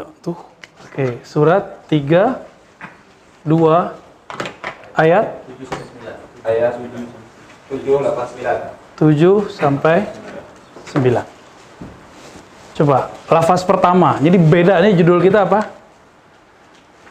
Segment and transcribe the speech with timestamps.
[0.00, 0.40] Tuh.
[0.88, 2.40] Oke, surat 3
[3.44, 3.92] 2
[4.96, 5.36] ayat
[6.40, 6.80] Ayat
[7.68, 8.72] 7 8 9.
[8.96, 10.08] 7 sampai
[10.96, 11.28] 9.
[12.72, 14.16] Coba, lafaz pertama.
[14.16, 15.68] Jadi beda nih judul kita apa?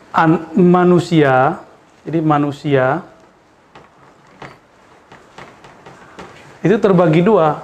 [0.09, 1.61] An- manusia.
[2.01, 3.05] Jadi manusia
[6.65, 7.61] itu terbagi dua.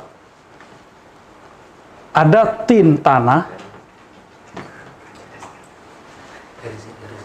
[2.14, 3.57] Ada tin tanah.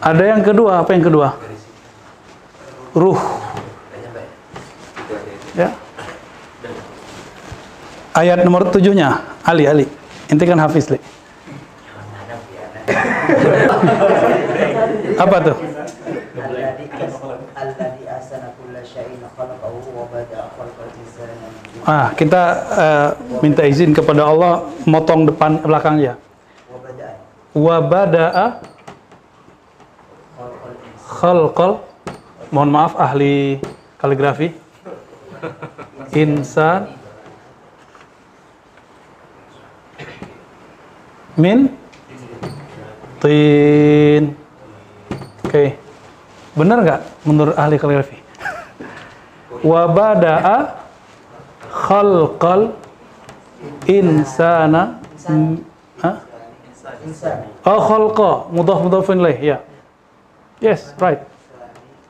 [0.03, 1.39] Ada yang kedua, apa yang kedua?
[2.91, 3.23] Ruh.
[5.55, 5.71] Ya.
[8.11, 9.87] Ayat nomor tujuhnya, Ali, Ali.
[10.27, 10.99] Inti kan Hafiz, Li.
[15.23, 15.55] apa tuh?
[21.87, 22.43] Ah, kita
[22.75, 26.19] uh, minta izin kepada Allah motong depan belakangnya.
[27.55, 28.72] Wabada'a
[31.19, 31.73] khalqal
[32.53, 33.61] mohon maaf ahli
[34.01, 34.49] kaligrafi
[36.17, 36.89] insan
[41.37, 41.73] min
[43.21, 44.37] tin
[45.45, 45.69] oke okay.
[46.57, 48.17] benar nggak menurut ahli kaligrafi
[49.71, 50.57] wabada'a
[51.73, 52.73] khalqal
[53.89, 55.63] insana Insan.
[57.07, 57.37] Insan.
[57.67, 59.57] Oh, khalqa mudhaf mudhafin ilaih ya
[60.63, 61.19] Yes, right.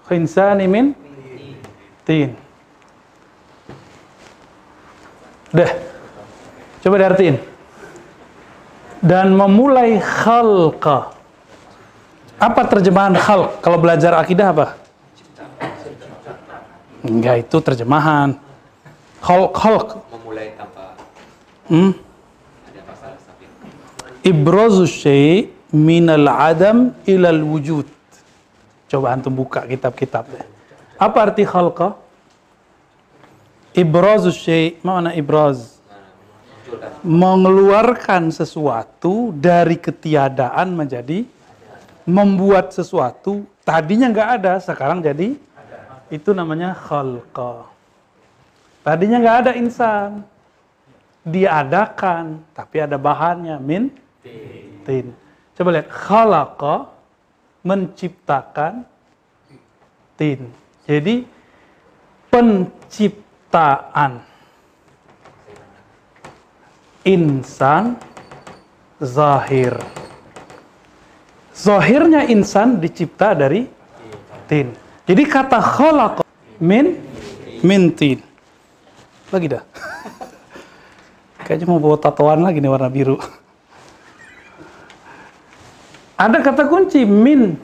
[0.04, 0.92] Khinsani min
[2.04, 2.36] tin.
[5.48, 5.72] Dah.
[6.84, 7.40] Coba diartiin.
[9.00, 11.16] Dan memulai khalqa.
[12.36, 13.64] Apa terjemahan khalq?
[13.64, 14.66] Kalau belajar akidah apa?
[17.02, 18.36] Enggak, itu terjemahan.
[19.24, 19.86] Khalq, khalq.
[20.12, 20.94] Memulai tanpa
[21.72, 21.96] Hmm?
[24.22, 28.01] Ibrazu syai' minal adam ilal wujud.
[28.92, 30.44] Coba antum buka kitab-kitab deh.
[31.00, 31.96] Apa arti khalqa?
[33.72, 35.80] Ibrazu syai' mana ibraz?
[37.00, 41.24] Mengeluarkan sesuatu dari ketiadaan menjadi
[42.04, 45.40] membuat sesuatu tadinya nggak ada sekarang jadi
[46.12, 47.64] itu namanya khalqa.
[48.84, 50.20] Tadinya nggak ada insan,
[51.24, 53.88] diadakan, tapi ada bahannya min
[54.84, 55.16] tin.
[55.56, 56.92] Coba lihat khalaqa
[57.62, 58.86] menciptakan
[60.18, 60.50] tin.
[60.86, 61.26] Jadi
[62.30, 64.22] penciptaan
[67.06, 67.98] insan
[68.98, 69.74] zahir.
[71.52, 73.66] Zahirnya insan dicipta dari
[74.50, 74.74] tin.
[75.06, 76.22] Jadi kata khalaqa
[76.62, 76.98] min
[77.62, 78.18] min tin.
[79.30, 79.62] Lagi dah.
[81.46, 83.18] Kayaknya mau bawa tatoan lagi nih warna biru.
[86.22, 87.58] Ada kata kunci min.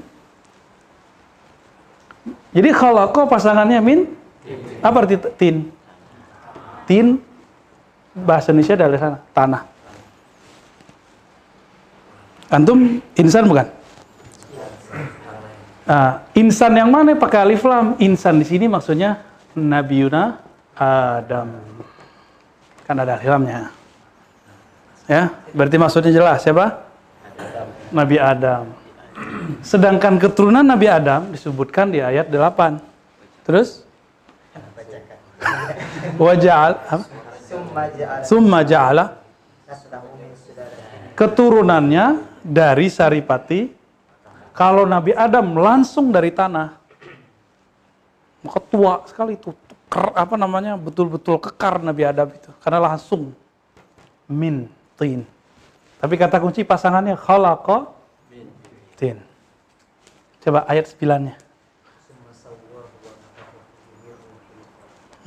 [2.50, 4.00] Jadi khalaqa pasangannya min.
[4.82, 5.70] Apa arti tin?
[6.90, 7.22] Tin
[8.18, 9.62] bahasa Indonesia dari sana, tanah.
[12.50, 13.68] Antum insan bukan?
[15.86, 17.94] Ah, insan yang mana pakai alif lam?
[18.02, 19.22] Insan di sini maksudnya
[19.54, 20.40] Nabi Yuna
[20.74, 21.62] Adam.
[22.88, 23.70] Kan ada alif lamnya.
[25.06, 26.87] Ya, berarti maksudnya jelas siapa?
[27.90, 28.70] Nabi Adam.
[29.64, 32.78] Sedangkan keturunan Nabi Adam disebutkan di ayat 8.
[33.48, 33.88] Terus?
[36.18, 36.72] Waja'al
[38.26, 39.22] Summa ja'ala
[41.14, 43.70] Keturunannya dari saripati
[44.54, 46.78] kalau Nabi Adam langsung dari tanah
[48.38, 49.50] maka tua sekali itu
[49.90, 53.34] ker, apa namanya betul-betul kekar Nabi Adam itu karena langsung
[54.30, 55.26] min tin
[55.98, 57.90] tapi kata kunci pasangannya khalaqa
[58.94, 59.18] tin.
[60.38, 61.34] Coba ayat 9-nya.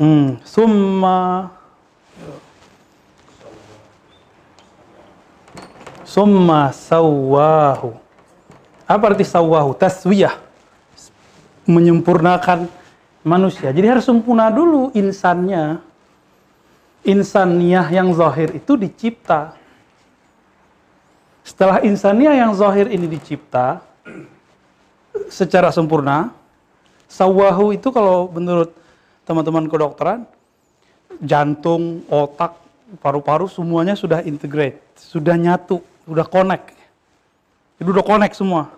[0.01, 1.51] Hmm, summa
[6.11, 7.95] Summa sawahu.
[8.83, 9.71] Apa arti sawahu?
[9.71, 10.35] Taswiyah.
[11.63, 12.67] Menyempurnakan
[13.23, 13.71] manusia.
[13.71, 15.79] Jadi harus sempurna dulu insannya.
[17.07, 19.55] Insaniah yang zahir itu dicipta.
[21.41, 23.81] Setelah insaniah yang zahir ini dicipta
[25.27, 26.29] secara sempurna,
[27.09, 28.71] sawahu itu kalau menurut
[29.25, 30.23] teman-teman kedokteran,
[31.21, 32.57] jantung, otak,
[33.01, 36.75] paru-paru semuanya sudah integrate, sudah nyatu, sudah connect.
[37.81, 38.69] Itu udah connect semua.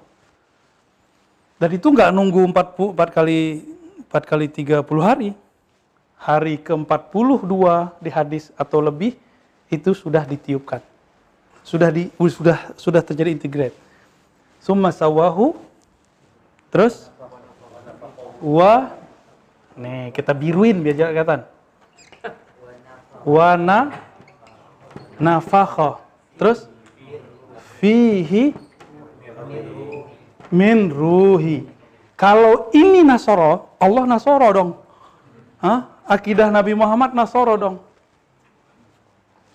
[1.59, 3.39] Dan itu nggak nunggu 40, 4 kali
[4.11, 5.29] 4 kali 30 hari.
[6.23, 7.55] Hari ke-42
[7.99, 9.11] di hadis atau lebih
[9.67, 10.79] itu sudah ditiupkan.
[11.63, 13.75] Sudah di sudah sudah terjadi integrate.
[14.59, 15.55] Summa sawahu.
[16.69, 17.07] Terus
[18.43, 18.91] wa
[19.79, 21.41] nih kita biruin biar jangan kelihatan.
[23.23, 23.79] Wa na
[25.17, 26.03] nafakha.
[26.35, 26.67] Terus
[27.79, 28.51] fihi
[30.53, 31.65] min ruhi.
[32.13, 34.71] Kalau ini Nasoro, Allah Nasoro dong.
[35.59, 35.89] Hah?
[36.05, 37.75] Akidah Nabi Muhammad Nasoro dong.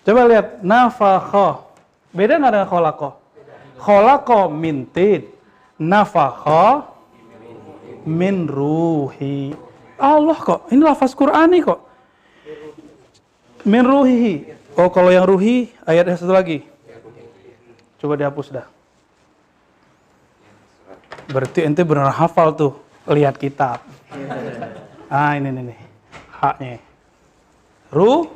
[0.03, 1.68] Coba lihat, nafakha.
[2.09, 3.09] Beda nggak dengan kholako?
[3.77, 5.29] Kholako min tid.
[5.79, 6.89] Nafakha
[8.03, 9.55] min ruhi.
[9.99, 11.79] Allah kok, ini lafaz Qur'ani kok.
[13.67, 14.47] Min ruhi.
[14.79, 16.63] Oh kalau yang ruhi, ayatnya satu lagi.
[17.99, 18.67] Coba dihapus dah.
[21.29, 22.73] Berarti ente benar hafal tuh,
[23.11, 23.83] lihat kitab.
[25.11, 25.79] Ah ini nih, nih.
[26.39, 26.79] haknya.
[27.91, 28.29] Ru,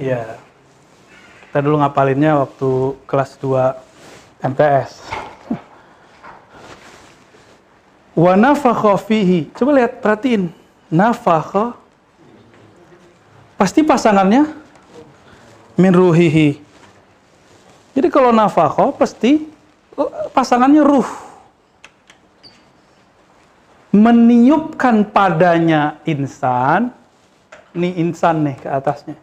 [0.00, 0.40] iya.
[1.56, 5.08] Kita dulu ngapalinnya waktu kelas 2 MTS.
[8.28, 9.48] Wa nafakha fihi.
[9.56, 10.52] Coba lihat, perhatiin.
[10.92, 11.72] Nafakha.
[13.56, 14.52] Pasti pasangannya
[15.80, 16.60] min ruhihi.
[17.96, 19.48] Jadi kalau nafakha pasti
[19.96, 21.08] eh, pasangannya ruh.
[23.96, 26.92] Meniupkan padanya insan,
[27.72, 29.16] ini insan nih ke atasnya.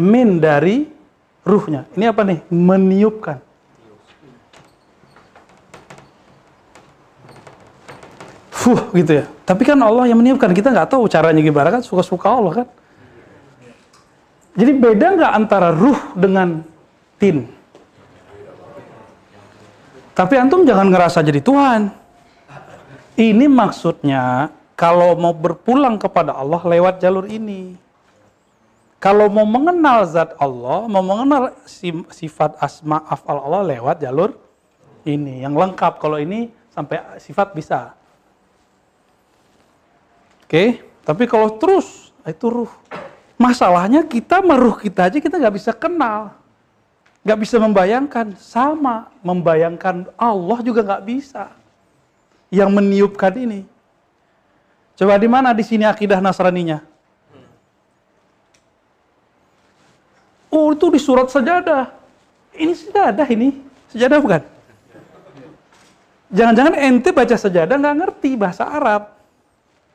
[0.00, 1.01] Min dari
[1.42, 1.86] ruhnya.
[1.98, 2.38] Ini apa nih?
[2.50, 3.38] Meniupkan.
[8.50, 9.24] Fuh gitu ya.
[9.42, 10.54] Tapi kan Allah yang meniupkan.
[10.54, 11.82] Kita nggak tahu caranya gimana kan.
[11.82, 12.68] Suka-suka Allah kan.
[14.54, 16.62] Jadi beda nggak antara ruh dengan
[17.18, 17.48] tin?
[20.12, 21.90] Tapi antum jangan ngerasa jadi Tuhan.
[23.16, 27.81] Ini maksudnya kalau mau berpulang kepada Allah lewat jalur ini.
[29.02, 34.38] Kalau mau mengenal zat Allah, mau mengenal si- sifat asma afal Allah lewat jalur
[35.02, 35.98] ini yang lengkap.
[35.98, 37.98] Kalau ini sampai sifat bisa.
[40.46, 42.70] Oke, tapi kalau terus itu ruh.
[43.34, 46.38] Masalahnya kita meruh kita aja kita nggak bisa kenal,
[47.26, 48.38] nggak bisa membayangkan.
[48.38, 51.50] Sama membayangkan Allah juga nggak bisa.
[52.54, 53.66] Yang meniupkan ini.
[54.94, 56.91] Coba di mana di sini akidah Nasraninya?
[60.52, 61.88] Oh itu di surat sajadah.
[62.52, 63.56] Ini sajadah ini.
[63.88, 64.42] Sajadah bukan?
[66.32, 69.16] Jangan-jangan ente baca sajadah nggak ngerti bahasa Arab.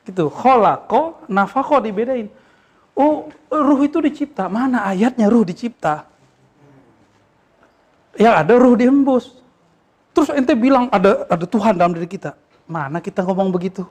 [0.02, 0.26] Gitu.
[0.26, 2.26] Kholako, nafako dibedain.
[2.98, 4.50] Oh, ruh itu dicipta.
[4.50, 6.10] Mana ayatnya ruh dicipta?
[8.18, 9.38] Yang ada ruh dihembus.
[10.10, 12.34] Terus ente bilang ada ada Tuhan dalam diri kita.
[12.66, 13.86] Mana kita ngomong begitu?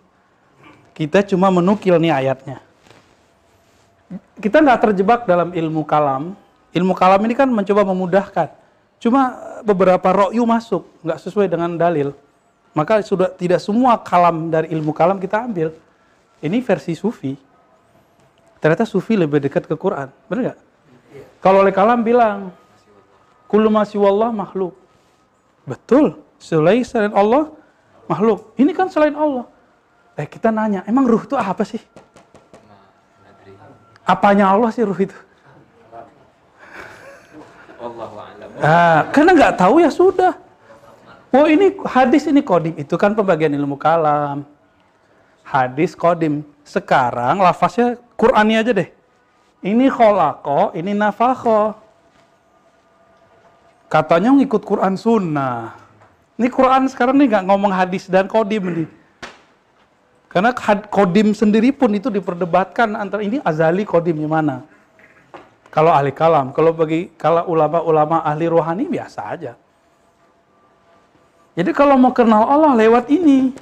[0.92, 2.60] Kita cuma menukil nih ayatnya.
[4.40, 6.36] Kita nggak terjebak dalam ilmu kalam.
[6.76, 8.52] Ilmu kalam ini kan mencoba memudahkan.
[8.98, 12.12] Cuma beberapa ro'yu masuk, nggak sesuai dengan dalil.
[12.74, 15.74] Maka sudah tidak semua kalam dari ilmu kalam kita ambil.
[16.42, 17.34] Ini versi sufi.
[18.62, 20.10] Ternyata sufi lebih dekat ke Quran.
[20.30, 20.60] Benar nggak?
[21.42, 22.54] Kalau oleh kalam bilang,
[23.50, 24.78] kullu ma siwallah makhluk.
[25.66, 26.22] Betul.
[26.38, 27.50] Selain selain Allah,
[28.06, 28.54] makhluk.
[28.62, 29.50] Ini kan selain Allah.
[30.18, 31.82] Eh kita nanya, emang ruh itu apa sih?
[34.06, 35.18] Apanya Allah sih ruh itu?
[37.78, 38.50] Wallahu a'lam.
[38.60, 40.34] Ah, karena nggak tahu ya sudah.
[41.30, 44.48] Oh ini hadis ini kodim itu kan pembagian ilmu kalam.
[45.46, 46.42] Hadis kodim.
[46.66, 48.90] Sekarang lafaznya Qurani aja deh.
[49.62, 51.76] Ini kholako, ini nafakho.
[53.88, 55.78] Katanya ngikut Quran sunnah.
[56.38, 58.90] Ini Quran sekarang nih nggak ngomong hadis dan kodim nih.
[60.28, 60.52] Karena
[60.92, 64.58] kodim sendiri pun itu diperdebatkan antara ini azali kodimnya mana.
[65.78, 69.54] Kalau ahli kalam, kalau bagi kalau ulama-ulama ahli rohani biasa aja.
[71.54, 73.54] Jadi kalau mau kenal Allah lewat ini,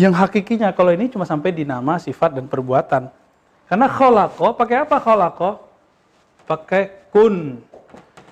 [0.00, 3.12] yang hakikinya kalau ini cuma sampai di nama, sifat dan perbuatan.
[3.68, 5.60] Karena kholako, pakai apa kholako?
[6.48, 7.60] Pakai kun.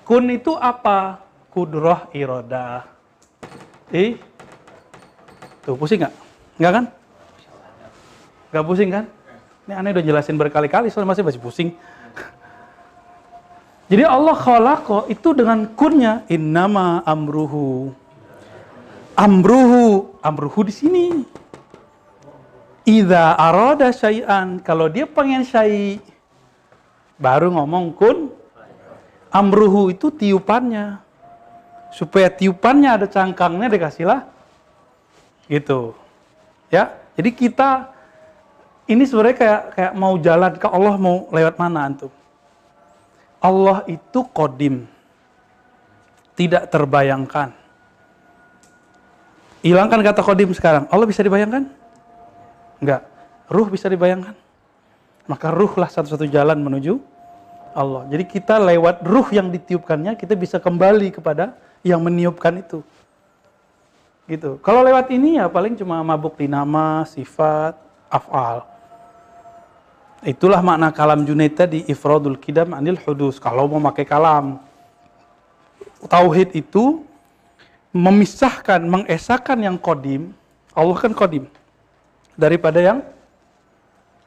[0.01, 1.21] Kun itu apa?
[1.53, 2.81] Kudroh irodah.
[3.93, 4.17] Ih,
[5.61, 6.13] tuh pusing nggak?
[6.57, 6.85] Nggak kan?
[8.49, 9.05] Nggak pusing kan?
[9.69, 11.69] Ini aneh udah jelasin berkali-kali, soalnya masih masih pusing.
[13.85, 17.93] Jadi Allah kholako itu dengan kunnya innama amruhu.
[19.13, 21.05] Amruhu, amruhu di sini.
[22.85, 25.97] Idza arada syai'an, kalau dia pengen syai
[27.17, 28.29] baru ngomong kun
[29.29, 30.97] amruhu itu tiupannya.
[31.93, 34.27] Supaya tiupannya ada cangkangnya dikasihlah
[35.45, 35.93] gitu.
[36.73, 36.89] Ya.
[37.15, 37.93] Jadi kita
[38.89, 42.11] ini sebenarnya kayak kayak mau jalan ke Allah mau lewat mana antum?
[43.39, 44.85] Allah itu kodim.
[46.35, 47.55] Tidak terbayangkan.
[49.65, 50.85] Hilangkan kata kodim sekarang.
[50.91, 51.65] Allah bisa dibayangkan?
[52.83, 53.01] Enggak.
[53.49, 54.35] Ruh bisa dibayangkan?
[55.25, 57.01] Maka ruhlah satu-satu jalan menuju
[57.73, 58.05] Allah.
[58.13, 62.85] Jadi kita lewat ruh yang ditiupkannya, kita bisa kembali kepada yang meniupkan itu.
[64.25, 64.57] Gitu.
[64.61, 67.77] Kalau lewat ini ya paling cuma mabuk di nama, sifat,
[68.09, 68.74] af'al.
[70.25, 73.37] Itulah makna kalam Junaid tadi, ifradul kidam anil hudus.
[73.37, 74.57] Kalau mau pakai kalam.
[76.09, 77.05] Tauhid itu
[77.93, 80.33] memisahkan, mengesahkan yang kodim,
[80.73, 81.45] Allah kan kodim,
[82.33, 82.99] daripada yang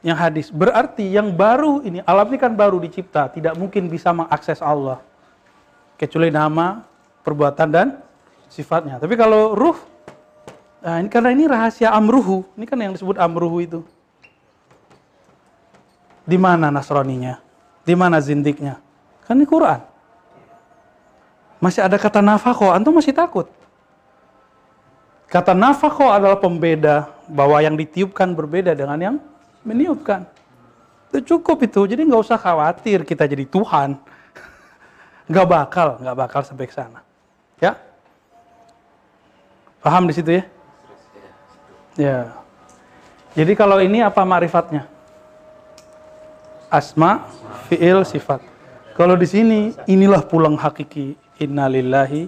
[0.01, 0.55] yang hadis.
[0.55, 5.03] Berarti yang baru ini, alam ini kan baru dicipta, tidak mungkin bisa mengakses Allah.
[5.99, 6.87] Kecuali nama,
[7.27, 7.89] perbuatan, dan
[8.47, 9.03] sifatnya.
[9.03, 9.79] Tapi kalau ruh,
[10.79, 13.83] nah ini karena ini rahasia amruhu, ini kan yang disebut amruhu itu.
[16.29, 17.41] Di mana Nasroninya?
[17.89, 18.77] Di mana zindiknya?
[19.25, 19.81] Kan ini Quran.
[21.57, 23.49] Masih ada kata nafako, antum masih takut.
[25.33, 29.17] Kata nafako adalah pembeda bahwa yang ditiupkan berbeda dengan yang
[29.65, 30.29] meniupkan.
[31.09, 33.97] Itu cukup itu, jadi nggak usah khawatir kita jadi Tuhan.
[35.29, 37.05] Nggak bakal, nggak bakal sampai ke sana.
[37.61, 37.77] Ya?
[39.81, 40.45] Paham di situ ya?
[41.97, 42.19] Ya.
[43.37, 44.89] Jadi kalau ini apa marifatnya?
[46.69, 47.25] Asma,
[47.69, 48.45] fiil, sifat.
[48.93, 51.17] Kalau di sini inilah pulang hakiki.
[51.39, 52.27] Innalillahi.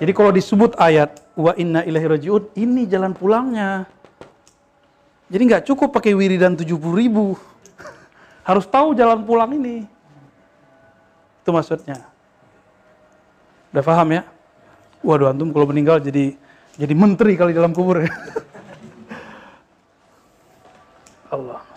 [0.00, 3.84] Jadi kalau disebut ayat wa inna ilahi rajiun, ini jalan pulangnya.
[5.28, 7.36] Jadi nggak cukup pakai wiridan 70 ribu.
[8.48, 9.84] Harus tahu jalan pulang ini.
[11.44, 12.00] Itu maksudnya.
[13.68, 14.24] Udah paham ya?
[15.04, 16.32] Waduh antum kalau meninggal jadi
[16.80, 18.08] jadi menteri kali dalam kubur ya.
[21.36, 21.67] Allah.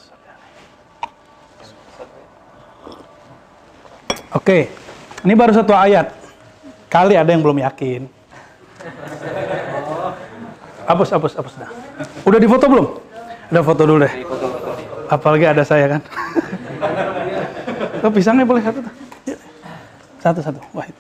[4.32, 4.72] Oke,
[5.28, 6.16] ini baru satu ayat.
[6.88, 8.08] Kali ada yang belum yakin.
[10.88, 11.72] Hapus, hapus, hapus dah.
[12.24, 12.88] Udah difoto belum?
[13.52, 14.14] Udah foto dulu deh.
[15.12, 16.02] Apalagi ada saya kan.
[18.02, 18.94] Oh, pisangnya boleh satu tuh.
[20.24, 20.60] Satu, satu.
[20.72, 20.96] Wahid.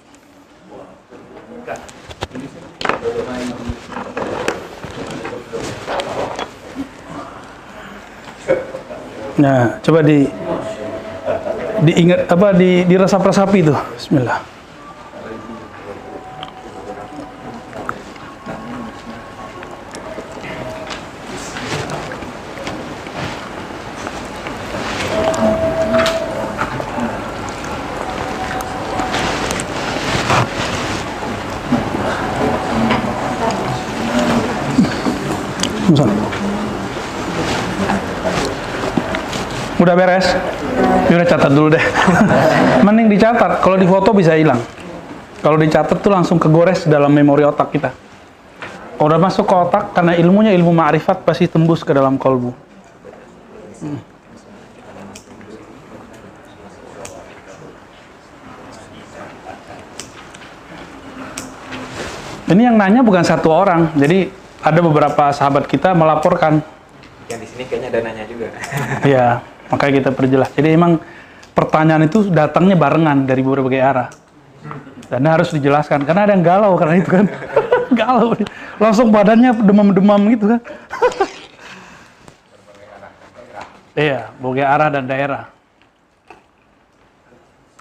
[9.39, 10.27] Nah, coba di
[11.81, 13.75] diingat apa di diresap-resapi itu.
[13.97, 14.39] Bismillah.
[39.81, 40.50] Udah beres?
[41.11, 41.83] Ya udah catat dulu deh.
[42.87, 43.59] Mending dicatat.
[43.59, 44.63] Kalau di foto bisa hilang.
[45.43, 47.91] Kalau dicatat tuh langsung kegores dalam memori otak kita.
[48.95, 52.55] Kalau udah masuk ke otak, karena ilmunya ilmu ma'rifat pasti tembus ke dalam kolbu.
[53.83, 53.99] Hmm.
[62.55, 64.31] Ini yang nanya bukan satu orang, jadi
[64.63, 66.63] ada beberapa sahabat kita melaporkan
[67.27, 68.47] Yang di sini kayaknya ada nanya juga.
[69.07, 69.27] Iya,
[69.71, 70.51] makanya kita perjelas.
[70.51, 70.99] Jadi emang
[71.55, 74.09] pertanyaan itu datangnya barengan dari berbagai arah.
[75.07, 77.25] Dan harus dijelaskan karena ada yang galau karena itu kan.
[77.99, 78.35] galau.
[78.77, 80.61] Langsung badannya demam-demam gitu kan.
[84.07, 85.43] iya, berbagai arah dan daerah.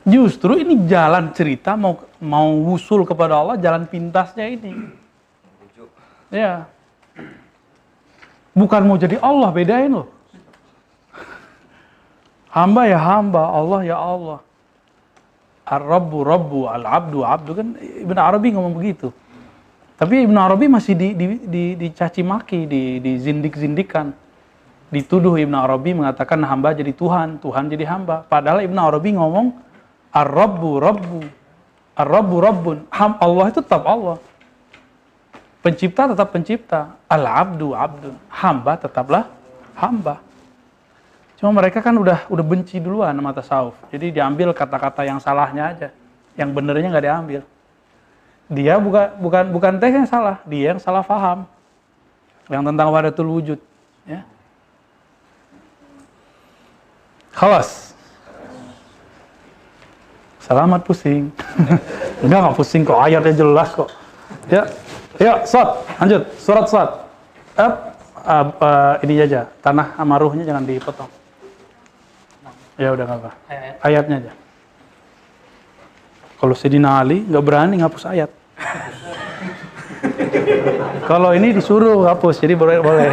[0.01, 4.73] Justru ini jalan cerita mau mau wusul kepada Allah, jalan pintasnya ini.
[6.33, 6.67] Iya.
[8.57, 10.20] Bukan mau jadi Allah, bedain loh.
[12.51, 14.39] Hamba ya hamba, Allah ya Allah.
[15.71, 19.15] Ar-Rabbu Rabbu, Al-Abdu Abdu kan Ibn Arabi ngomong begitu.
[19.95, 24.11] Tapi Ibn Arabi masih di, di, di, dicaci maki, di, dizindik-zindikan.
[24.91, 28.27] Dituduh Ibn Arabi mengatakan hamba jadi Tuhan, Tuhan jadi hamba.
[28.27, 29.55] Padahal Ibn Arabi ngomong
[30.11, 31.21] Ar-Rabbu Rabbu,
[31.95, 32.79] Ar-Rabbu Rabbun.
[32.97, 34.19] Allah itu tetap Allah.
[35.63, 36.97] Pencipta tetap pencipta.
[37.07, 38.17] Al-abdu abdun.
[38.33, 39.29] Hamba tetaplah
[39.77, 40.19] hamba.
[41.41, 43.73] Cuma mereka kan udah udah benci duluan sama tasawuf.
[43.89, 45.89] Jadi diambil kata-kata yang salahnya aja.
[46.37, 47.41] Yang benernya nggak diambil.
[48.53, 51.49] Dia bukan bukan bukan teh yang salah, dia yang salah paham.
[52.53, 53.59] Yang tentang wadatul wujud,
[54.05, 54.21] ya.
[57.33, 57.95] Khalas.
[60.45, 61.31] Selamat pusing.
[62.27, 63.89] Enggak, nggak pusing kok, ayatnya jelas kok.
[64.51, 64.67] Ya,
[65.17, 66.91] ya, sot, lanjut, surat sot.
[67.55, 67.73] Uh,
[68.27, 71.20] uh, ini aja, tanah sama ruhnya jangan dipotong.
[72.81, 73.31] Ya udah nggak apa.
[73.85, 74.33] Ayatnya aja.
[76.41, 78.33] Kalau Sayyidina Ali nggak berani ngapus ayat.
[81.11, 83.13] Kalau ini disuruh hapus, jadi boleh boleh.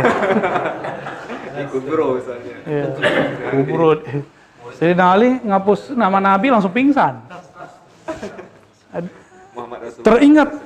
[1.68, 2.56] Ikut bro misalnya.
[2.64, 2.96] Iya.
[3.52, 4.08] Kuburut.
[4.80, 7.20] Sayyidina Ali ngapus nama Nabi langsung pingsan.
[10.00, 10.64] Teringat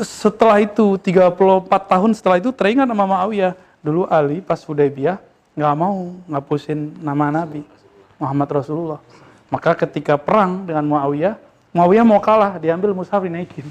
[0.00, 3.52] setelah itu 34 tahun setelah itu teringat nama Muawiyah.
[3.84, 5.20] Dulu Ali pas Hudaybiyah
[5.52, 7.79] nggak mau ngapusin nama Nabi
[8.20, 9.00] Muhammad Rasulullah.
[9.48, 11.34] Maka ketika perang dengan Muawiyah,
[11.72, 13.64] Muawiyah mau kalah, diambil mushaf dinaikin.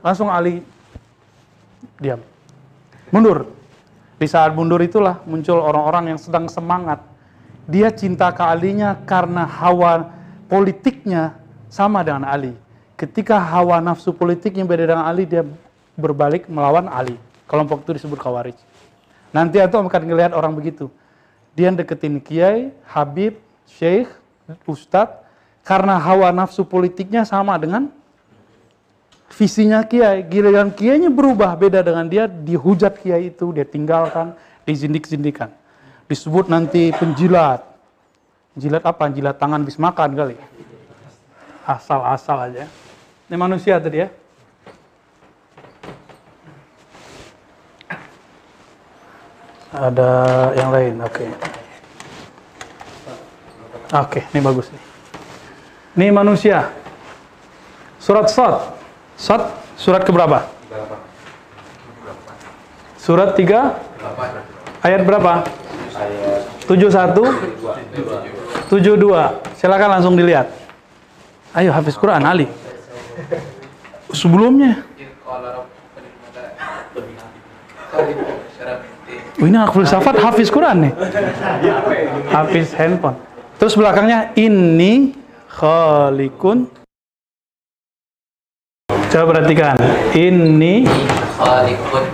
[0.00, 0.62] Langsung Ali
[1.98, 2.22] diam.
[3.10, 3.50] Mundur.
[4.14, 7.02] Di saat mundur itulah muncul orang-orang yang sedang semangat.
[7.66, 10.12] Dia cinta ke Alinya karena hawa
[10.46, 11.34] politiknya
[11.68, 12.54] sama dengan Ali.
[12.94, 15.42] Ketika hawa nafsu politiknya beda dengan Ali, dia
[15.98, 17.18] berbalik melawan Ali.
[17.50, 18.56] Kelompok itu disebut Khawarij.
[19.34, 20.86] Nanti itu akan ngelihat orang begitu.
[21.58, 24.08] Dia deketin kiai, habib, syekh,
[24.68, 25.24] ustadz,
[25.64, 27.88] karena hawa nafsu politiknya sama dengan
[29.32, 30.22] visinya kiai.
[30.28, 34.36] Giliran kiainya berubah beda dengan dia, dihujat kiai itu, dia tinggalkan,
[34.68, 35.50] dizindik-zindikan.
[36.04, 37.64] Disebut nanti penjilat.
[38.54, 39.10] Jilat apa?
[39.10, 40.36] Jilat tangan bis makan kali.
[41.64, 42.68] Asal-asal aja.
[43.26, 44.08] Ini manusia tadi ya.
[49.74, 50.10] Ada
[50.54, 51.53] yang lain, oke.
[53.94, 54.82] Oke, ini bagus nih.
[55.94, 56.74] Ini manusia.
[58.02, 58.74] Surat Sad.
[59.14, 60.50] Sad, surat keberapa?
[62.98, 65.46] Surat 3 ayat berapa?
[66.66, 67.14] 71
[68.66, 69.54] 72.
[69.54, 70.50] Silakan langsung dilihat.
[71.54, 72.50] Ayo hafiz Quran Ali.
[74.10, 74.82] Sebelumnya.
[77.94, 80.92] Oh, ini filsafat hafiz Quran nih.
[82.34, 83.33] Hafiz handphone.
[83.64, 85.16] Terus belakangnya ini
[85.48, 86.68] khalikun.
[89.08, 89.72] Coba perhatikan.
[90.12, 90.84] Ini
[91.32, 92.04] Khalikun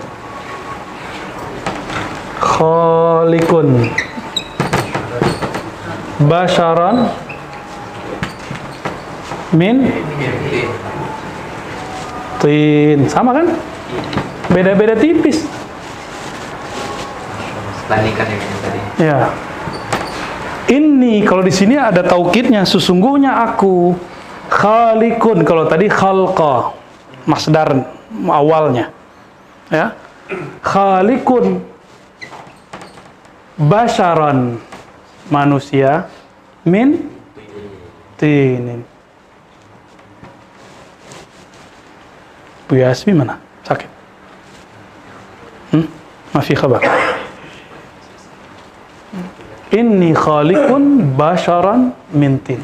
[2.38, 3.66] khalikun.
[6.30, 7.10] Basharan
[9.50, 9.90] min
[12.38, 13.10] tin.
[13.10, 13.58] Sama kan?
[14.54, 15.50] Beda-beda tipis.
[17.90, 19.49] Bandingkan yang tadi Ya.
[20.70, 23.98] Ini kalau di sini ada taukidnya sesungguhnya aku
[24.46, 26.78] khalikun kalau tadi khalqa
[27.26, 27.90] masdar
[28.30, 28.94] awalnya.
[29.66, 29.98] Ya.
[30.62, 31.58] Khalikun
[33.58, 34.62] basharan
[35.26, 36.06] manusia
[36.62, 37.10] min
[38.14, 38.86] tinin.
[42.70, 43.42] Bu Yasmi mana?
[43.66, 43.90] Sakit.
[45.74, 45.86] Hmm?
[46.30, 46.78] Masih kabar?
[49.70, 52.58] Inni khaliqun basharan mintin.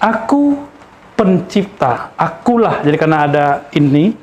[0.00, 0.64] Aku
[1.12, 2.80] pencipta, akulah.
[2.84, 4.16] Jadi karena ada ini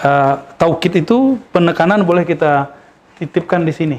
[0.00, 2.72] uh, taukid itu penekanan boleh kita
[3.16, 3.98] titipkan di sini.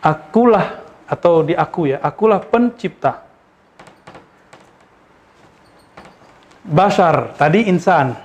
[0.00, 3.24] Akulah atau di aku ya, akulah pencipta.
[6.66, 8.16] Bashar, tadi insan.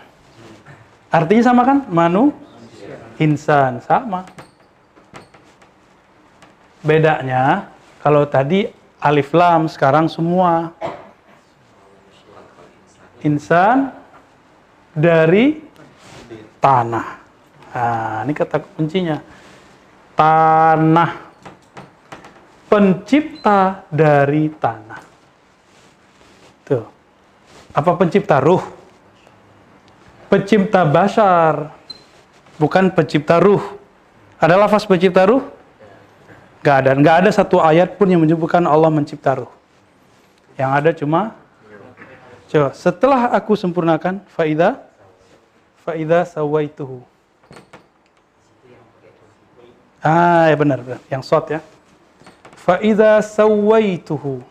[1.14, 1.86] Artinya sama kan?
[1.92, 2.34] Manu,
[3.22, 4.26] insan, sama.
[6.82, 7.70] Bedanya
[8.02, 8.66] kalau tadi
[8.98, 10.74] alif lam sekarang semua
[13.22, 13.94] insan
[14.94, 15.62] dari
[16.58, 17.08] tanah.
[17.72, 19.18] Nah, ini kata kuncinya.
[20.18, 21.12] Tanah.
[22.66, 25.02] Pencipta dari tanah.
[26.64, 26.86] Tuh.
[27.76, 28.64] Apa pencipta ruh?
[30.32, 31.76] Pencipta basar.
[32.56, 33.60] Bukan pencipta ruh.
[34.40, 35.61] Ada lafaz pencipta ruh?
[36.62, 36.92] Gak ada.
[36.94, 39.52] Gak ada satu ayat pun yang menyebutkan Allah mencipta ruh.
[40.58, 41.22] Yang ada cuma
[42.52, 44.84] Coba, setelah aku sempurnakan faida
[45.88, 47.00] faida sawaituhu.
[50.04, 51.00] Ah, ya benar, benar.
[51.08, 51.64] Yang short ya.
[52.60, 54.44] Faida sawaituhu.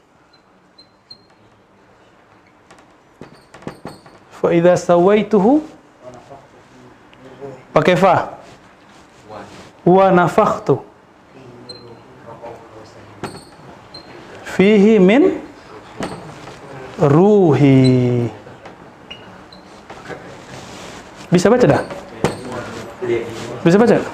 [4.41, 5.61] Faida sawaituhu
[7.77, 8.41] pakai fa.
[9.85, 10.90] Wa nafakhtu
[14.57, 15.39] fihi min
[16.99, 18.27] ruhi.
[21.31, 21.83] Bisa baca dah?
[23.63, 23.97] Bisa baca?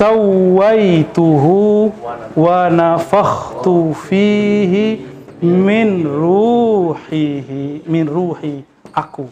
[0.00, 1.90] Sawaituhu
[2.36, 5.02] wa nafakhtu fihi
[5.40, 8.60] min ruhihi min ruhi
[8.92, 9.26] aku.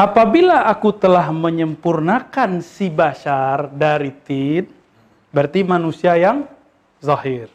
[0.00, 4.79] Apabila aku telah menyempurnakan si bashar dari tid,
[5.30, 6.46] berarti manusia yang
[7.00, 7.50] zahir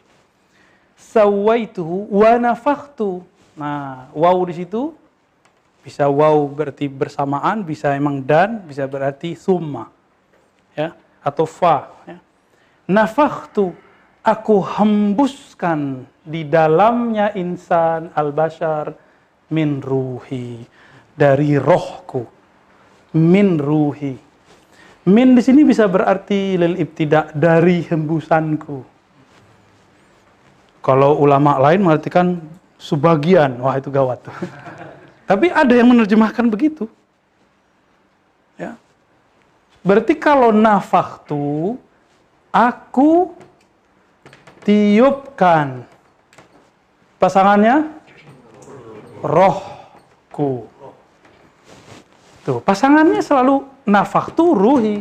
[0.96, 3.20] sawaituhu wa nafakhtu.
[3.56, 4.92] Nah, waw di situ
[5.86, 9.86] Bisa wow berarti bersamaan, bisa emang dan, bisa berarti summa.
[10.74, 12.18] Ya, atau fa, ya.
[12.90, 13.70] Nafakhtu
[14.26, 18.98] aku hembuskan di dalamnya insan al-bashar
[19.54, 20.66] min ruhi
[21.14, 22.26] dari rohku
[23.14, 24.18] min ruhi
[25.06, 28.82] min di sini bisa berarti lil ibtida dari hembusanku.
[30.82, 32.42] Kalau ulama lain mengartikan
[32.78, 33.58] sebagian.
[33.62, 34.22] Wah itu gawat.
[35.30, 36.86] Tapi ada yang menerjemahkan begitu.
[38.58, 38.78] Ya.
[39.82, 41.74] Berarti kalau nafaktu
[42.54, 43.34] aku
[44.62, 45.86] tiupkan
[47.18, 47.90] pasangannya
[49.22, 50.66] rohku.
[52.46, 54.96] Tuh pasangannya selalu nafaktu ruhi.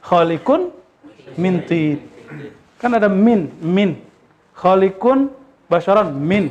[0.00, 0.72] Khalikun
[1.36, 2.00] minti
[2.80, 4.00] kan ada min min.
[4.56, 5.28] Khalikun
[5.68, 6.48] basyaran min.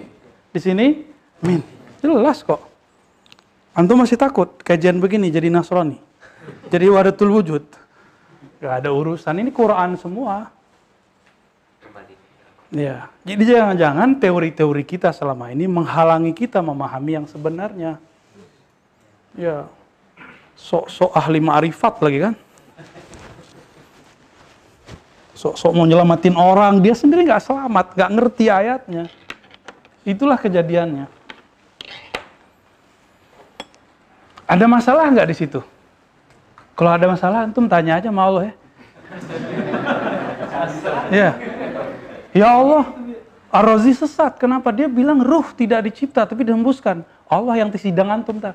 [0.54, 1.02] Di sini
[1.42, 1.64] min.
[2.04, 2.62] Jelas kok.
[3.74, 6.10] Antum masih takut kajian begini jadi nasrani
[6.70, 7.64] jadi wadatul wujud.
[8.60, 10.52] Gak ada urusan ini Quran semua.
[12.70, 17.98] Ya, jadi jangan-jangan teori-teori kita selama ini menghalangi kita memahami yang sebenarnya.
[19.34, 19.66] Ya,
[20.60, 22.34] sok-sok ahli ma'rifat lagi kan?
[25.40, 29.08] Sok-sok mau nyelamatin orang, dia sendiri nggak selamat, nggak ngerti ayatnya.
[30.04, 31.08] Itulah kejadiannya.
[34.44, 35.64] Ada masalah nggak di situ?
[36.76, 38.54] Kalau ada masalah, antum tanya aja sama Allah ya.
[41.10, 41.30] Ya.
[42.36, 42.86] Ya Allah,
[43.50, 44.38] Ar-Razi sesat.
[44.38, 44.70] Kenapa?
[44.76, 47.02] Dia bilang ruh tidak dicipta tapi dihembuskan.
[47.26, 48.54] Allah yang sidang antum ntar.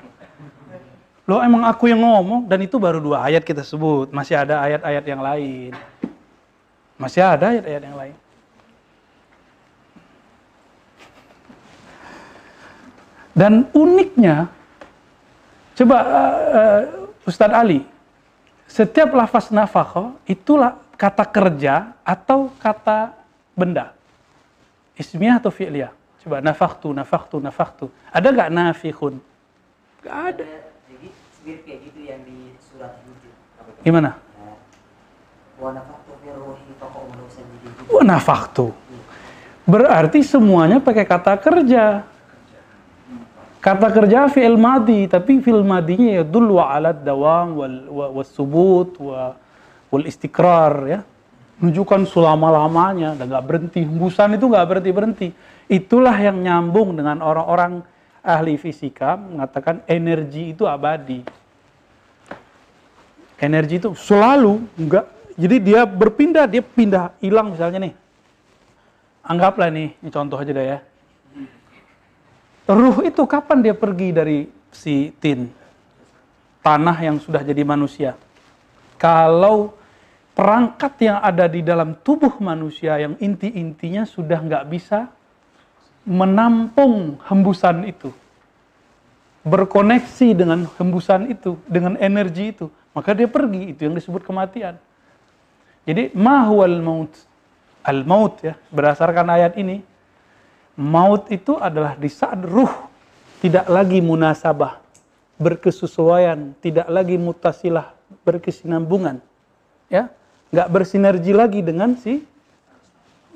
[1.25, 4.13] Loh emang aku yang ngomong dan itu baru dua ayat kita sebut.
[4.13, 5.73] Masih ada ayat-ayat yang lain.
[7.01, 8.15] Masih ada ayat-ayat yang lain.
[13.35, 14.47] Dan uniknya,
[15.75, 16.81] coba uh, uh,
[17.27, 17.83] Ustadz Ali,
[18.63, 23.11] setiap lafaz nafkah itulah kata kerja atau kata
[23.51, 23.91] benda.
[24.95, 25.91] Ismiyah atau fi'liyah?
[26.23, 27.85] Coba nafaktu, nafaktu, nafaktu.
[28.07, 29.19] Ada nggak nafikhun?
[29.99, 30.64] Nggak ada.
[31.45, 33.29] Kayak gitu yang di surat Hijr.
[33.85, 34.17] Gimana?
[35.61, 36.09] Wa nafaktu
[37.29, 38.73] sajidin.
[39.65, 42.01] Berarti semuanya pakai kata kerja.
[43.61, 48.93] Kata kerja fi'il madi, tapi fi'il madinya ya dulu ala dawam wal, wa, was subut
[49.01, 49.33] wa,
[49.89, 50.99] wal istikrar ya.
[51.61, 53.81] Menunjukkan selama-lamanya dan nggak berhenti.
[53.85, 55.27] Hembusan itu nggak berhenti-berhenti.
[55.65, 57.81] Itulah yang nyambung dengan orang-orang
[58.25, 61.21] ahli fisika mengatakan energi itu abadi.
[63.37, 65.05] Energi itu selalu enggak.
[65.35, 67.93] Jadi dia berpindah, dia pindah, hilang misalnya nih.
[69.21, 70.79] Anggaplah nih, ini contoh aja deh ya.
[72.65, 75.51] Ruh itu kapan dia pergi dari si tin?
[76.65, 78.17] Tanah yang sudah jadi manusia.
[78.97, 79.75] Kalau
[80.35, 85.14] perangkat yang ada di dalam tubuh manusia yang inti-intinya sudah nggak bisa
[86.05, 88.13] menampung hembusan itu.
[89.45, 92.69] Berkoneksi dengan hembusan itu, dengan energi itu.
[92.93, 94.79] Maka dia pergi, itu yang disebut kematian.
[95.85, 97.13] Jadi, mahwal maut.
[97.85, 99.85] Al-maut ya, berdasarkan ayat ini,
[100.73, 102.71] maut itu adalah di saat ruh
[103.45, 104.81] tidak lagi munasabah,
[105.37, 107.93] berkesesuaian, tidak lagi mutasilah,
[108.25, 109.21] berkesinambungan.
[109.85, 110.09] Ya,
[110.49, 112.25] nggak bersinergi lagi dengan si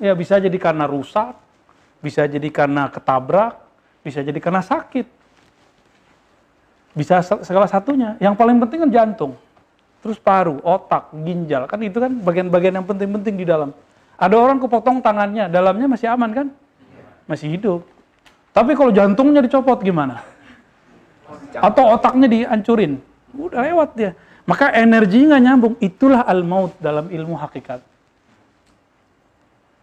[0.02, 1.36] ya bisa jadi karena rusak,
[2.00, 3.60] bisa jadi karena ketabrak,
[4.00, 5.06] bisa jadi karena sakit.
[6.96, 8.16] Bisa segala satunya.
[8.18, 9.32] Yang paling penting kan jantung.
[10.00, 11.68] Terus paru, otak, ginjal.
[11.68, 13.70] Kan itu kan bagian-bagian yang penting-penting di dalam.
[14.16, 16.46] Ada orang kepotong tangannya, dalamnya masih aman kan?
[17.28, 17.84] Masih hidup.
[18.50, 20.24] Tapi kalau jantungnya dicopot gimana?
[21.54, 22.98] Atau otaknya dihancurin?
[23.36, 24.12] Udah lewat dia.
[24.48, 25.74] Maka energi nggak nyambung.
[25.78, 27.80] Itulah al-maut dalam ilmu hakikat.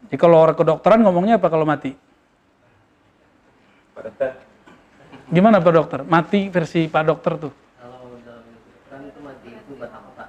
[0.07, 1.95] Jadi kalau orang kedokteran ngomongnya apa kalau mati?
[5.27, 5.99] Gimana Pak Dokter?
[6.07, 7.51] Mati versi Pak Dokter tuh.
[7.75, 10.27] Kalau dalam kedokteran itu mati itu batang otak.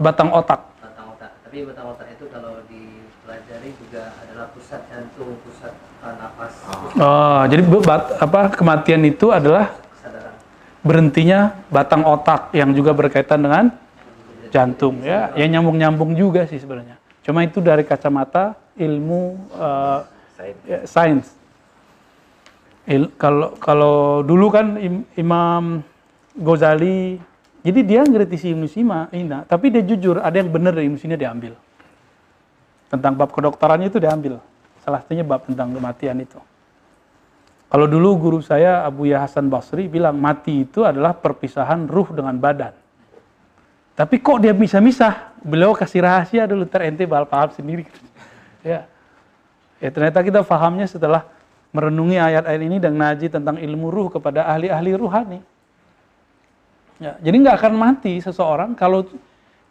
[0.00, 0.60] Batang otak.
[0.80, 1.30] Batang otak.
[1.44, 6.52] Tapi batang otak itu kalau dipelajari juga adalah pusat jantung, pusat uh, nafas,
[6.96, 10.34] Oh, jadi bat- apa kematian itu adalah kesadaran.
[10.80, 13.68] berhentinya batang otak yang juga berkaitan dengan
[14.48, 15.28] jantung ya.
[15.36, 16.96] Yang nyambung-nyambung juga sih sebenarnya.
[17.20, 19.36] Cuma itu dari kacamata ilmu
[20.64, 21.41] ya, sains.
[22.86, 25.86] Il- kalau kalau dulu kan Im- Imam
[26.34, 27.20] Ghazali
[27.62, 31.14] jadi dia ngkritisi Ibnu Sina, Ina, tapi dia jujur ada yang benar dari Ibnu Sina
[31.14, 31.54] diambil.
[32.90, 34.42] Tentang bab kedokterannya itu diambil.
[34.82, 36.42] Salah satunya bab tentang kematian itu.
[37.70, 42.34] Kalau dulu guru saya Abu Ya Hasan Basri bilang mati itu adalah perpisahan ruh dengan
[42.36, 42.74] badan.
[43.94, 45.32] Tapi kok dia bisa misah?
[45.40, 47.86] Beliau kasih rahasia dulu terente bal paham sendiri.
[48.66, 48.90] ya.
[49.78, 51.24] Ya ternyata kita fahamnya setelah
[51.72, 55.40] merenungi ayat-ayat ini dan ngaji tentang ilmu ruh kepada ahli-ahli ruhani.
[57.00, 59.08] Ya, jadi nggak akan mati seseorang kalau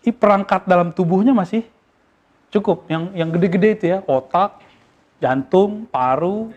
[0.03, 1.63] perangkat dalam tubuhnya masih
[2.49, 2.89] cukup.
[2.89, 4.57] Yang yang gede-gede itu ya, otak,
[5.21, 6.49] jantung, paru,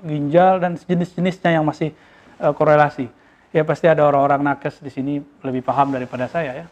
[0.00, 1.92] ginjal dan jenis-jenisnya yang masih
[2.40, 3.06] eh, korelasi.
[3.52, 6.66] Ya pasti ada orang-orang nakes di sini lebih paham daripada saya ya.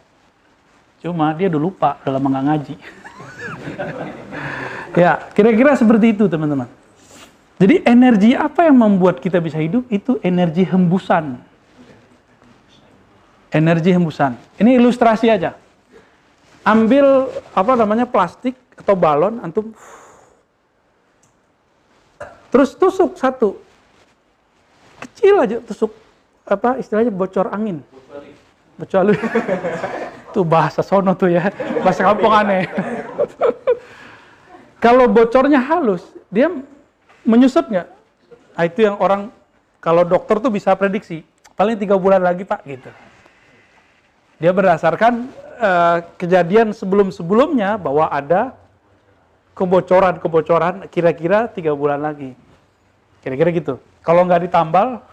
[1.04, 2.74] Cuma dia udah lupa dalam nggak ngaji.
[5.04, 6.79] ya, kira-kira seperti itu teman-teman.
[7.60, 11.36] Jadi energi apa yang membuat kita bisa hidup itu energi hembusan.
[13.52, 14.32] Energi hembusan.
[14.56, 15.52] Ini ilustrasi aja.
[16.64, 19.76] Ambil apa namanya plastik atau balon antum
[22.48, 23.60] terus tusuk satu.
[25.04, 25.92] Kecil aja tusuk
[26.48, 27.84] apa istilahnya bocor angin.
[28.80, 29.12] Bocor
[30.32, 31.52] Itu bahasa sono tuh ya.
[31.84, 32.64] Bahasa kampung aneh.
[34.84, 36.00] Kalau bocornya halus,
[36.32, 36.48] dia
[37.24, 37.88] menyusup nggak?
[38.56, 39.32] Nah, itu yang orang
[39.80, 41.24] kalau dokter tuh bisa prediksi
[41.56, 42.90] paling tiga bulan lagi pak gitu.
[44.40, 45.28] Dia berdasarkan
[45.60, 48.56] eh, kejadian sebelum-sebelumnya bahwa ada
[49.52, 52.32] kebocoran-kebocoran kira-kira tiga bulan lagi.
[53.20, 53.76] Kira-kira gitu.
[54.00, 55.04] Kalau nggak ditambal,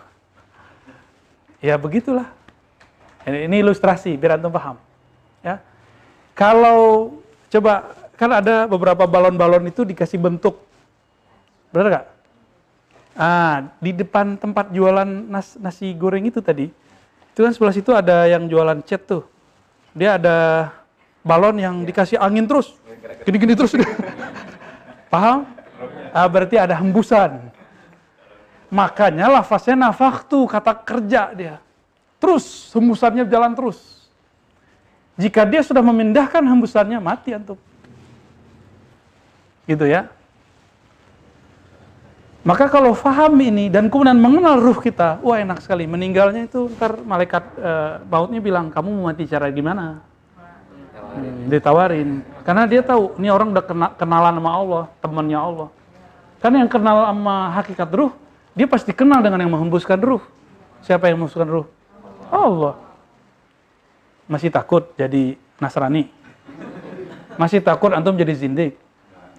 [1.60, 2.32] ya begitulah.
[3.28, 4.80] Ini, ini ilustrasi biar antum paham.
[5.44, 5.60] Ya.
[6.32, 7.12] Kalau
[7.52, 10.64] coba kan ada beberapa balon-balon itu dikasih bentuk,
[11.78, 12.08] benar nggak?
[13.18, 16.70] Ah, di depan tempat jualan nas- nasi goreng itu tadi,
[17.34, 19.26] itu kan sebelah situ ada yang jualan cat tuh.
[19.94, 20.70] Dia ada
[21.26, 22.78] balon yang dikasih angin terus,
[23.26, 23.74] gini-gini terus.
[25.14, 25.50] Paham?
[26.14, 27.54] Ah, berarti ada hembusan.
[28.68, 31.56] Makanya lafaznya nafaktu, kata kerja dia.
[32.18, 34.10] Terus, hembusannya jalan terus.
[35.18, 37.58] Jika dia sudah memindahkan hembusannya, mati antum.
[39.66, 40.10] Gitu ya.
[42.48, 45.84] Maka kalau faham ini dan kemudian mengenal ruh kita, wah enak sekali.
[45.84, 47.44] Meninggalnya itu ntar malaikat
[48.08, 50.00] mautnya bilang, kamu mau mati cara gimana?
[51.12, 52.24] Hmm, ditawarin.
[52.48, 55.68] Karena dia tahu, ini orang udah kena- kenalan sama Allah, temannya Allah.
[56.40, 58.16] Karena yang kenal sama hakikat ruh,
[58.56, 60.24] dia pasti kenal dengan yang menghembuskan ruh.
[60.88, 61.68] Siapa yang menghembuskan ruh?
[62.32, 62.80] Allah.
[64.24, 66.08] Masih takut jadi Nasrani?
[67.36, 68.80] Masih takut antum jadi zindik?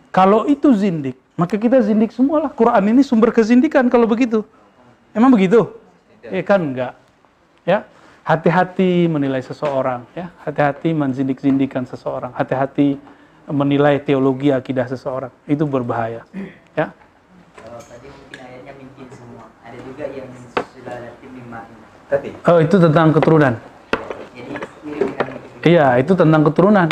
[0.09, 2.51] Kalau itu zindik, maka kita zindik semualah.
[2.53, 4.43] Quran ini sumber kezindikan kalau begitu.
[5.13, 5.69] Emang begitu?
[6.25, 6.93] Ya kan enggak.
[7.69, 7.85] Ya,
[8.25, 10.33] hati-hati menilai seseorang, ya.
[10.45, 12.33] Hati-hati menzindik-zindikan seseorang.
[12.33, 12.97] Hati-hati
[13.49, 15.33] menilai teologi akidah seseorang.
[15.49, 16.25] Itu berbahaya.
[16.77, 16.93] Ya.
[17.61, 19.45] Kalau tadi mungkin ayatnya mimpin semua.
[19.65, 20.29] Ada juga yang
[21.33, 21.61] lima
[22.09, 22.33] Tadi.
[22.49, 23.53] Oh, itu tentang keturunan.
[24.33, 25.69] Jadi mirip dengan itu.
[25.69, 26.89] Iya, itu tentang keturunan.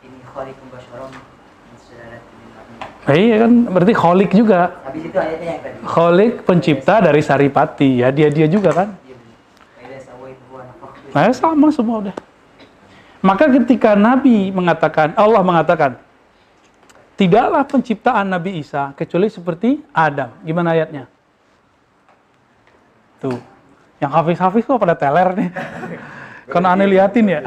[0.00, 2.80] Ini khalikum basyaram min sulalatin min ma'in.
[3.08, 4.68] Nah, iya kan berarti kholik juga.
[4.84, 5.76] Habis itu ayatnya yang tadi.
[5.80, 8.04] Kholik pencipta dari saripati.
[8.04, 8.88] Ya dia-dia juga kan.
[9.08, 9.16] Iya,
[11.16, 12.16] Nah, sama semua udah.
[13.24, 15.96] Maka ketika Nabi mengatakan, Allah mengatakan,
[17.16, 20.28] tidaklah penciptaan Nabi Isa kecuali seperti Adam.
[20.44, 21.08] Gimana ayatnya?
[23.24, 23.40] Tuh.
[24.04, 25.48] Yang hafiz-hafiz kok pada teler nih.
[26.52, 27.40] Karena aneh liatin ya.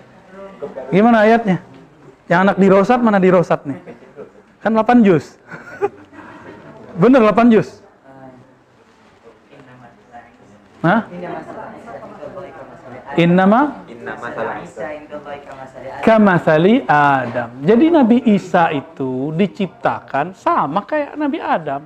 [0.94, 1.64] Gimana ayatnya?
[2.28, 3.80] Yang anak dirosat mana dirosat nih?
[4.58, 5.38] Kan 8 juz.
[7.02, 7.82] Bener 8 juz.
[10.78, 11.10] Hah?
[13.18, 15.98] Inna masalah Isa indallahi ka masalah Adam.
[15.98, 16.04] Innama.
[16.06, 17.50] Kamasali Adam.
[17.66, 21.82] Jadi Nabi Isa itu diciptakan sama kayak Nabi Adam.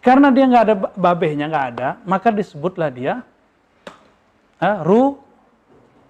[0.00, 3.20] Karena dia nggak ada ba- babehnya nggak ada, maka disebutlah dia
[4.56, 5.18] ah, ruh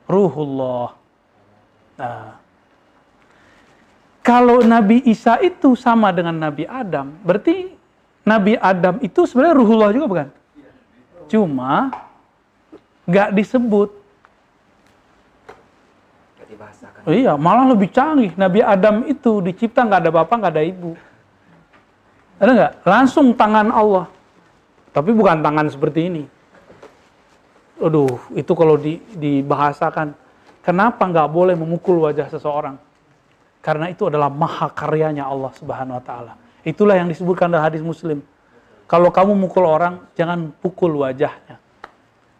[0.06, 0.94] ruhullah.
[1.96, 2.38] Nah,
[4.26, 7.70] kalau Nabi Isa itu sama dengan Nabi Adam, berarti
[8.26, 10.28] Nabi Adam itu sebenarnya ruhullah juga bukan?
[11.30, 11.94] Cuma
[13.06, 13.94] nggak disebut
[16.56, 17.04] Gak.
[17.06, 18.32] Oh iya, malah lebih canggih.
[18.34, 20.92] Nabi Adam itu dicipta nggak ada bapak, nggak ada ibu.
[22.40, 22.72] Ada nggak?
[22.86, 24.06] Langsung tangan Allah.
[24.90, 26.24] Tapi bukan tangan seperti ini.
[27.76, 30.16] Aduh, itu kalau di, dibahasakan.
[30.64, 32.85] Kenapa nggak boleh memukul wajah seseorang?
[33.66, 36.32] Karena itu adalah maha karyanya Allah Subhanahu Wa Taala.
[36.62, 38.22] Itulah yang disebutkan dalam hadis Muslim.
[38.86, 41.58] Kalau kamu mukul orang, jangan pukul wajahnya.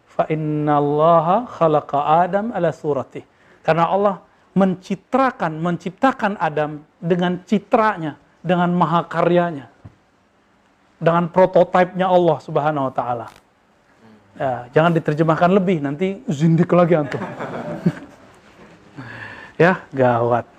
[0.07, 3.19] Fa innallaha khalaqa Adam ala surati.
[3.59, 4.23] Karena Allah
[4.55, 9.67] mencitrakan, menciptakan Adam dengan citranya, dengan maha karyanya.
[10.97, 13.29] dengan prototipenya Allah Subhanahu wa taala.
[14.33, 17.21] Ya, jangan diterjemahkan lebih nanti zindik lagi antum.
[19.61, 20.56] ya, gawat.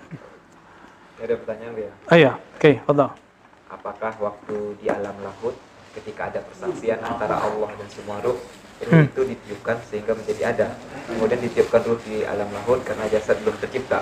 [1.19, 1.91] Ya, ada pertanyaan ya.
[2.07, 3.11] Ah, iya, oke, fadhal.
[3.69, 5.55] Apakah waktu di alam lahut
[5.93, 8.39] ketika ada persaksian antara Allah dan semua ruh
[8.79, 9.11] ruh Hmm.
[9.11, 10.67] itu ditiupkan sehingga menjadi ada.
[11.11, 13.99] Kemudian ditiupkan ruh di alam lahut karena jasad belum tercipta.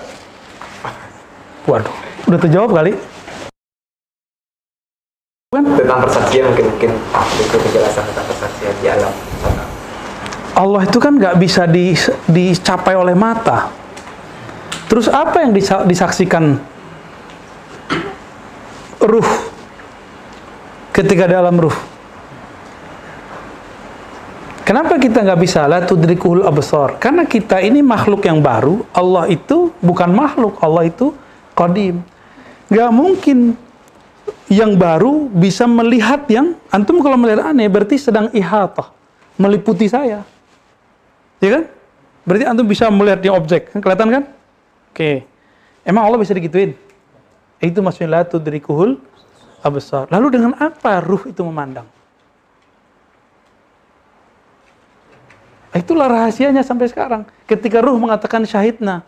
[1.64, 1.94] Waduh,
[2.28, 2.92] udah terjawab kali.
[5.48, 5.64] Kan?
[5.72, 6.90] Tentang persaksian mungkin mungkin
[7.40, 9.64] itu penjelasan tentang persaksian di alam sana.
[10.52, 11.96] Allah itu kan nggak bisa di-
[12.28, 13.72] dicapai oleh mata.
[14.86, 16.60] Terus apa yang disa- disaksikan
[19.02, 19.30] ruh
[20.92, 21.76] ketika dalam ruh?
[24.66, 26.98] Kenapa kita nggak bisa la tudrikul absar?
[26.98, 28.82] Karena kita ini makhluk yang baru.
[28.90, 30.58] Allah itu bukan makhluk.
[30.58, 31.14] Allah itu
[31.54, 32.02] qadim.
[32.66, 33.54] Nggak mungkin
[34.50, 38.90] yang baru bisa melihat yang antum kalau melihat aneh berarti sedang ihatah
[39.38, 40.26] meliputi saya.
[41.38, 41.64] Ya kan?
[42.26, 43.70] Berarti antum bisa melihat di objek.
[43.70, 44.22] Kelihatan kan?
[44.90, 45.22] Oke.
[45.86, 46.74] Emang Allah bisa digituin?
[47.60, 49.00] Itu maksudnya la tudrikuhul
[49.64, 50.06] absar.
[50.12, 51.88] Lalu dengan apa ruh itu memandang?
[55.76, 57.28] Itulah rahasianya sampai sekarang.
[57.44, 59.04] Ketika ruh mengatakan syahidna.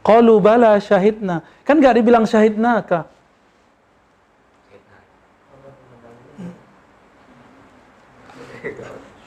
[0.00, 1.44] Qalu bala syahidna.
[1.64, 3.04] Kan nggak dibilang syahidna kah?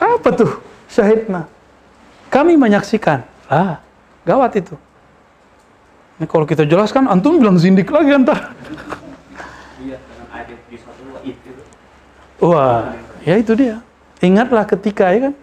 [0.01, 0.51] Apa tuh
[0.89, 1.45] syahidna?
[2.33, 3.23] Kami menyaksikan.
[3.45, 3.79] Ah,
[4.25, 4.75] gawat itu.
[6.15, 8.55] Ini kalau kita jelaskan, antum bilang zindik lagi entar.
[12.39, 13.83] Wah, ya itu dia.
[14.23, 15.33] Ingatlah ketika ya kan.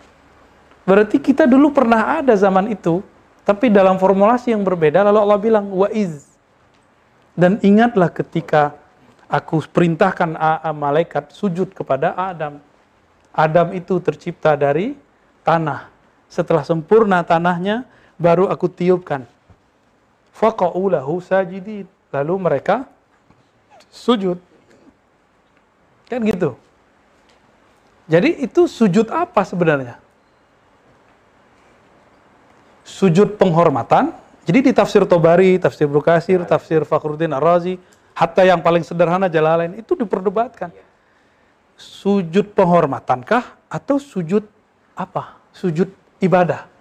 [0.83, 3.05] Berarti kita dulu pernah ada zaman itu,
[3.45, 5.05] tapi dalam formulasi yang berbeda.
[5.05, 6.25] Lalu Allah bilang waiz.
[7.33, 8.77] Dan ingatlah ketika
[9.29, 12.61] aku perintahkan a- a- malaikat sujud kepada Adam.
[13.33, 14.97] Adam itu tercipta dari
[15.41, 15.89] tanah.
[16.29, 17.89] Setelah sempurna tanahnya,
[18.21, 19.25] baru aku tiupkan.
[20.33, 20.85] Faqa'u.
[22.13, 22.89] Lalu mereka
[23.93, 24.41] sujud.
[26.09, 26.57] Kan gitu.
[28.11, 29.97] Jadi itu sujud apa sebenarnya?
[32.83, 34.13] Sujud penghormatan.
[34.43, 37.79] Jadi di tafsir Tobari, tafsir Brukasir, tafsir Fakhruddin Ar-Razi,
[38.11, 40.75] hatta yang paling sederhana Jalalain itu diperdebatkan.
[41.79, 44.45] Sujud penghormatankah atau sujud
[44.99, 45.39] apa?
[45.55, 46.72] Sujud ibadah.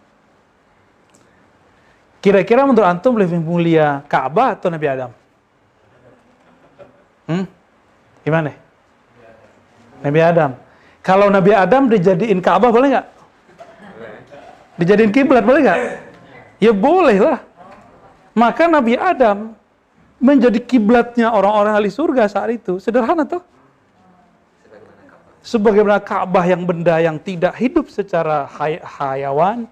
[2.21, 5.11] Kira-kira menurut antum lebih mulia Ka'bah atau Nabi Adam?
[7.25, 7.45] Hmm?
[8.21, 8.53] Gimana?
[10.05, 10.51] Nabi Adam.
[11.01, 13.07] Kalau Nabi Adam dijadiin Ka'bah boleh nggak?
[14.77, 15.79] Dijadiin kiblat boleh nggak?
[16.61, 17.39] Ya boleh lah.
[18.37, 19.57] Maka Nabi Adam
[20.21, 22.77] menjadi kiblatnya orang-orang ahli surga saat itu.
[22.77, 23.41] Sederhana tuh.
[25.41, 29.65] Sebagaimana Ka'bah yang benda yang tidak hidup secara hay hayawan,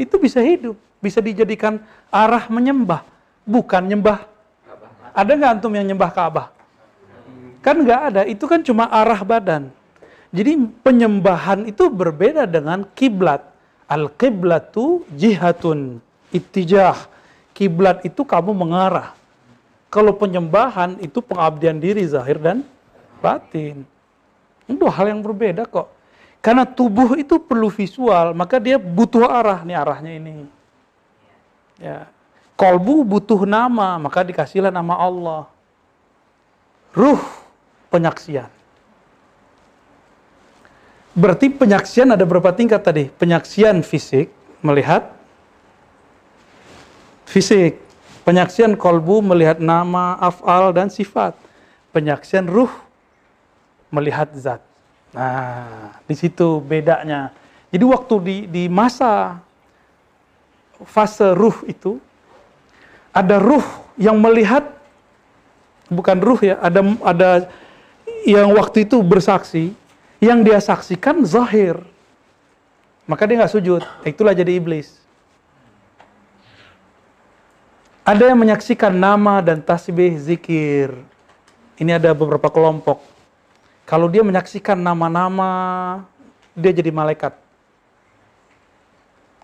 [0.00, 0.80] itu bisa hidup.
[1.00, 1.80] Bisa dijadikan
[2.12, 3.02] arah menyembah.
[3.48, 4.28] Bukan nyembah.
[5.16, 6.46] Ada nggak antum yang nyembah Ka'bah?
[7.64, 8.22] Kan nggak ada.
[8.28, 9.72] Itu kan cuma arah badan.
[10.30, 13.42] Jadi penyembahan itu berbeda dengan kiblat.
[13.90, 15.98] Al-qiblatu jihatun
[16.30, 16.94] ittijah.
[17.50, 19.12] Kiblat itu kamu mengarah.
[19.90, 22.62] Kalau penyembahan itu pengabdian diri zahir dan
[23.18, 23.82] batin.
[24.70, 25.90] Itu hal yang berbeda kok.
[26.38, 30.48] Karena tubuh itu perlu visual, maka dia butuh arah nih arahnya ini.
[31.80, 32.06] Ya.
[32.60, 35.42] Kolbu butuh nama, maka dikasihlah nama Allah.
[36.92, 37.22] Ruh
[37.88, 38.52] penyaksian.
[41.16, 43.08] Berarti penyaksian ada berapa tingkat tadi?
[43.08, 44.28] Penyaksian fisik,
[44.60, 45.08] melihat
[47.24, 47.80] fisik.
[48.28, 51.32] Penyaksian kolbu melihat nama, afal, dan sifat.
[51.90, 52.70] Penyaksian ruh
[53.88, 54.62] melihat zat.
[55.10, 57.34] Nah, di situ bedanya.
[57.72, 59.42] Jadi waktu di, di masa
[60.86, 62.00] fase ruh itu,
[63.10, 63.64] ada ruh
[64.00, 64.64] yang melihat,
[65.90, 67.30] bukan ruh ya, ada ada
[68.24, 69.72] yang waktu itu bersaksi,
[70.20, 71.80] yang dia saksikan zahir.
[73.08, 73.82] Maka dia nggak sujud.
[74.06, 75.02] Itulah jadi iblis.
[78.06, 80.94] Ada yang menyaksikan nama dan tasbih zikir.
[81.80, 83.02] Ini ada beberapa kelompok.
[83.88, 85.50] Kalau dia menyaksikan nama-nama,
[86.54, 87.34] dia jadi malaikat.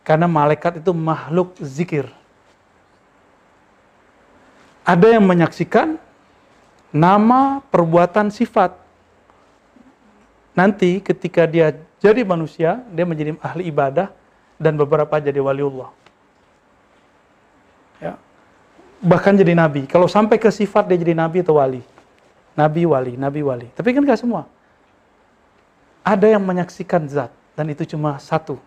[0.07, 2.07] Karena malaikat itu makhluk zikir.
[4.86, 5.98] Ada yang menyaksikan
[6.94, 8.78] nama, perbuatan, sifat.
[10.54, 14.14] Nanti ketika dia jadi manusia, dia menjadi ahli ibadah
[14.62, 15.90] dan beberapa jadi waliullah.
[17.98, 18.14] Ya.
[19.02, 19.90] Bahkan jadi nabi.
[19.90, 21.82] Kalau sampai ke sifat dia jadi nabi atau wali.
[22.54, 23.68] Nabi wali, nabi wali.
[23.74, 24.46] Tapi kan gak semua.
[26.07, 28.62] ada yang menyaksikan zat dan itu cuma satu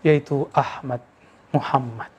[0.00, 1.00] yaitu Ahmad
[1.52, 2.10] Muhammad.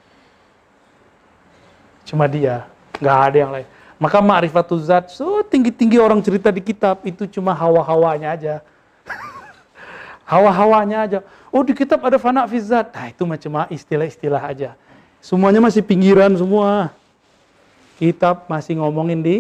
[2.05, 2.67] Cuma dia
[2.99, 3.67] nggak ada yang lain.
[4.01, 8.55] Maka ma'rifatul zat so tinggi-tinggi orang cerita di kitab itu cuma hawa-hawanya aja.
[10.31, 11.19] Hawa-hawanya aja.
[11.53, 12.89] Oh di kitab ada fana fi zat.
[12.89, 14.73] Nah itu macam istilah-istilah aja.
[15.21, 16.89] Semuanya masih pinggiran semua.
[18.01, 19.37] Kitab masih ngomongin di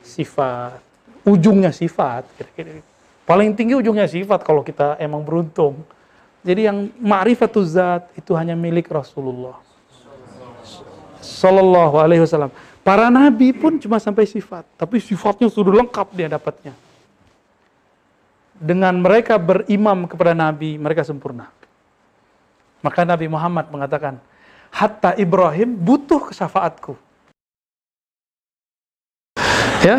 [0.00, 0.80] sifat.
[1.28, 2.80] Ujungnya sifat kira-kira.
[3.28, 5.84] Paling tinggi ujungnya sifat kalau kita emang beruntung
[6.44, 9.64] jadi yang ma'rifatul zat itu hanya milik Rasulullah
[11.24, 12.52] Sallallahu alaihi wasallam.
[12.84, 16.76] Para nabi pun cuma sampai sifat, tapi sifatnya sudah lengkap dia dapatnya.
[18.60, 21.48] Dengan mereka berimam kepada nabi, mereka sempurna.
[22.84, 24.20] Maka Nabi Muhammad mengatakan,
[24.68, 26.92] hatta Ibrahim butuh kesafaatku.
[29.80, 29.96] Ya,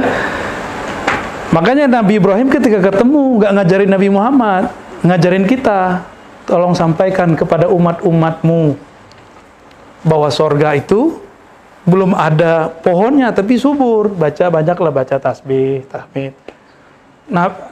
[1.49, 4.63] makanya Nabi Ibrahim ketika ketemu nggak ngajarin Nabi Muhammad,
[5.01, 6.05] ngajarin kita,
[6.45, 8.77] tolong sampaikan kepada umat-umatmu
[10.05, 11.21] bahwa sorga itu
[11.85, 14.13] belum ada pohonnya tapi subur.
[14.13, 16.33] Baca banyaklah baca tasbih, tahmid.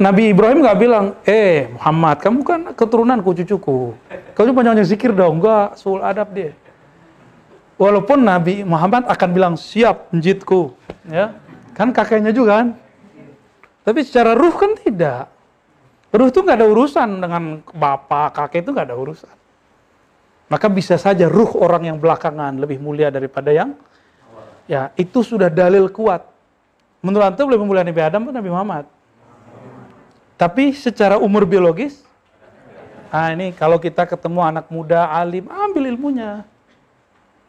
[0.02, 3.94] Nabi Ibrahim nggak bilang, eh Muhammad, kamu kan keturunanku, cucuku.
[4.34, 6.58] Kamu banyak-banyak zikir dong, enggak, sul adab dia.
[7.78, 10.74] Walaupun Nabi Muhammad akan bilang, siap, menjitku.
[11.06, 11.38] Ya,
[11.78, 12.68] kan kakeknya juga kan.
[13.86, 15.30] Tapi secara ruh kan tidak.
[16.14, 17.43] Ruh itu nggak ada urusan dengan
[17.74, 19.36] bapak, kakek itu nggak ada urusan.
[20.45, 23.74] Maka bisa saja ruh orang yang belakangan lebih mulia daripada yang
[24.70, 26.22] ya itu sudah dalil kuat.
[27.01, 28.86] Menurut antum lebih mulia Nabi Adam atau Nabi Muhammad?
[30.38, 32.05] Tapi secara umur biologis,
[33.09, 36.45] nah ini kalau kita ketemu anak muda alim, ambil ilmunya.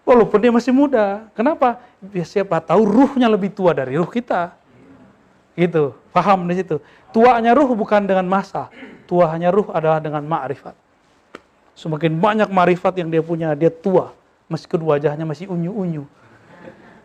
[0.04, 1.28] Walaupun dia masih muda.
[1.32, 1.80] Kenapa?
[2.24, 4.52] Siapa tahu ruhnya lebih tua dari ruh kita.
[5.56, 6.76] Gitu, paham di situ.
[7.14, 8.66] Tuanya ruh bukan dengan masa,
[9.06, 10.74] tuanya ruh adalah dengan ma'rifat.
[11.78, 14.10] Semakin banyak marifat yang dia punya, dia tua.
[14.50, 16.10] Meskipun wajahnya masih unyu-unyu.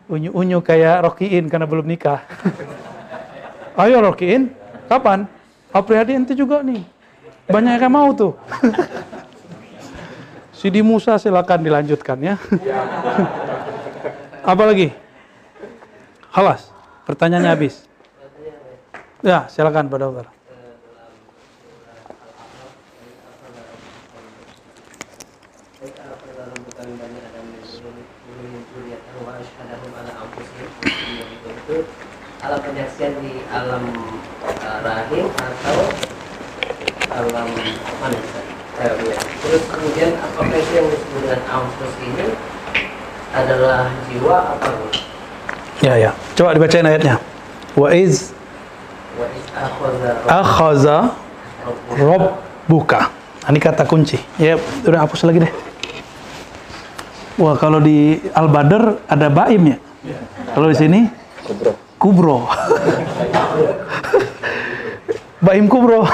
[0.10, 2.26] Unyu-unyu kayak Rokiin karena belum nikah.
[3.82, 4.50] Ayo Rokiin,
[4.90, 5.30] kapan?
[5.70, 6.82] April itu juga nih.
[7.46, 8.34] Banyak yang mau tuh.
[10.58, 12.36] Sidi Musa silakan dilanjutkan ya.
[14.52, 14.90] Apa lagi?
[16.34, 16.70] Halas,
[17.06, 17.89] pertanyaannya habis.
[19.20, 20.26] Ya, silakan Pak Dokter.
[32.40, 33.84] alam penyaksian di alam
[34.42, 35.80] uh, rahim atau
[37.12, 37.48] alam
[38.00, 38.20] mana?
[38.80, 39.18] Eh, iya.
[39.44, 42.26] Terus kemudian apakah itu yang disebut dengan anfus ini
[43.36, 44.88] adalah jiwa atau
[45.84, 46.12] Ya, ya.
[46.34, 47.20] Coba dibacain ayatnya.
[47.76, 48.39] Wa iz
[50.28, 51.14] akhaza
[51.96, 53.12] rabbuka
[53.50, 54.22] Ini kata kunci.
[54.38, 55.54] Ya, udah hapus lagi deh.
[57.42, 59.78] Wah, kalau di Al-Badr ada baim ya.
[60.54, 61.02] Kalau di sini
[61.42, 61.74] Kubro.
[61.98, 62.38] kubro.
[65.46, 66.06] baim kubro.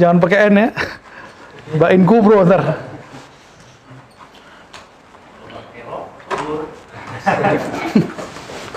[0.00, 0.68] Jangan pakai N ya.
[1.76, 2.62] Baim kubro ntar.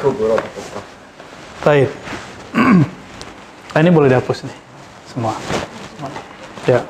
[0.03, 0.35] Kubro.
[1.63, 1.89] Baik.
[3.79, 4.57] Nah, ini boleh dihapus nih.
[5.07, 5.31] Semua.
[6.67, 6.83] Ya.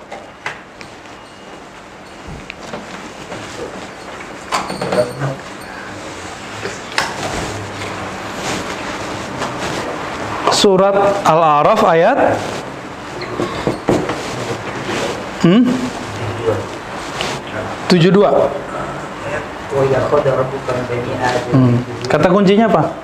[10.50, 10.98] Surat
[11.30, 12.18] Al-A'raf ayat
[15.46, 15.62] hmm?
[17.86, 18.18] 72.
[18.18, 18.34] Wa
[19.86, 21.78] yakhadha rabbuka min bani Adam Hmm.
[22.10, 22.98] Kata kuncinya apa?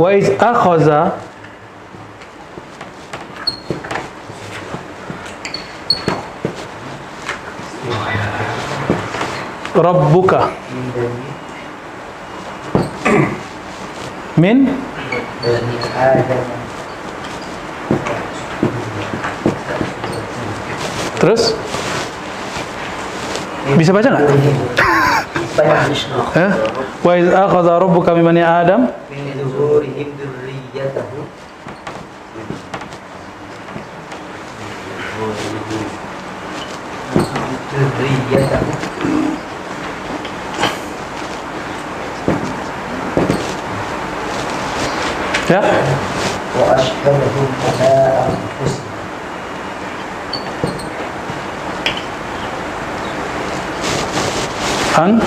[0.00, 1.20] Wa iz akhaza
[9.76, 10.40] Rabbuka.
[14.36, 14.68] Min?
[21.20, 21.56] Terus?
[23.76, 24.24] Bisa baca nggak?
[27.06, 31.24] Wa iz akhadha rabbuka min bani Adam min zuhurihim dzurriyyatahum
[37.96, 38.76] dzurriyyatahum
[45.48, 45.60] ya
[46.60, 47.92] wa ashhadahum ala
[48.28, 48.94] anfusihim
[54.96, 55.20] Ang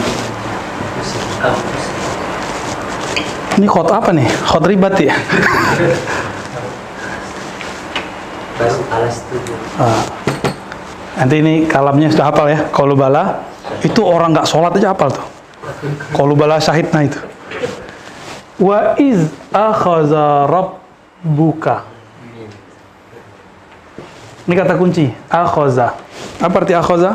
[3.61, 4.25] ini khot apa nih?
[4.49, 5.13] Khot ribat ya?
[9.77, 10.18] Ah.
[11.19, 12.71] Nanti ini kalamnya sudah hafal ya.
[12.71, 13.43] Kalau bala
[13.83, 15.25] itu orang nggak sholat aja hafal tuh.
[16.15, 17.19] Kalau bala syahidna itu.
[18.55, 21.83] Wa iz akhadha rabbuka.
[24.47, 25.13] Ini kata kunci.
[25.29, 25.93] Akhadha.
[26.41, 27.13] Apa arti 107.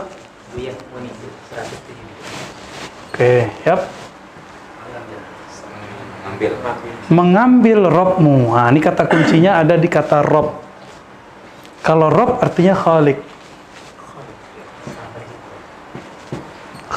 [3.11, 3.81] Oke, yap.
[6.31, 6.53] Ambil.
[7.11, 8.55] Mengambil robmu.
[8.55, 10.63] Nah, ini kata kuncinya ada di kata rob.
[11.83, 13.34] Kalau rob artinya khalik.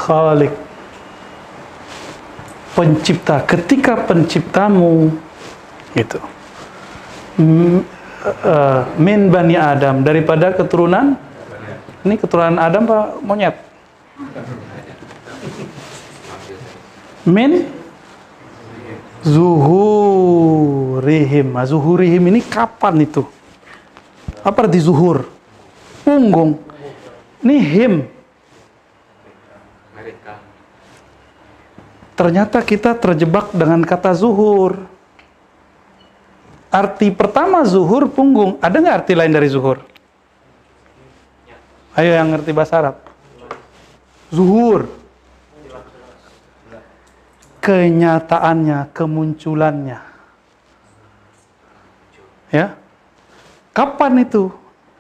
[0.08, 0.56] Khalik.
[2.72, 3.44] Pencipta.
[3.44, 5.12] Ketika penciptamu
[5.92, 6.24] gitu.
[7.38, 7.84] M-
[8.24, 11.28] eh, min bani Adam daripada keturunan
[12.08, 13.56] ini keturunan Adam pak monyet
[17.28, 17.68] min
[19.28, 20.48] zuhurihim
[21.52, 23.28] Nah, zuhurihim ini kapan itu
[24.40, 25.28] apa arti zuhur
[26.08, 26.56] punggung
[27.44, 28.08] ini him
[29.98, 30.40] Mereka.
[32.18, 34.90] Ternyata kita terjebak dengan kata zuhur.
[36.74, 38.58] Arti pertama zuhur punggung.
[38.60, 39.86] Ada nggak arti lain dari zuhur?
[41.94, 42.98] Ayo yang ngerti bahasa Arab.
[44.34, 44.90] Zuhur.
[47.62, 50.00] Kenyataannya kemunculannya.
[52.50, 52.76] Ya?
[53.72, 54.50] Kapan itu?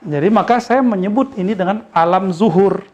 [0.05, 2.85] Jadi maka saya menyebut ini dengan alam zuhur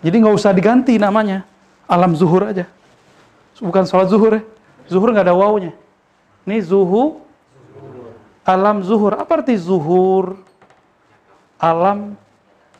[0.00, 1.44] jadi nggak usah diganti namanya.
[1.84, 2.64] Alam zuhur aja.
[3.60, 4.42] Bukan sholat zuhur ya.
[4.88, 5.76] Zuhur nggak ada wawunya.
[6.48, 7.20] Ini zuhu
[8.48, 9.20] alam zuhur.
[9.20, 10.40] Apa arti zuhur?
[11.60, 12.16] Alam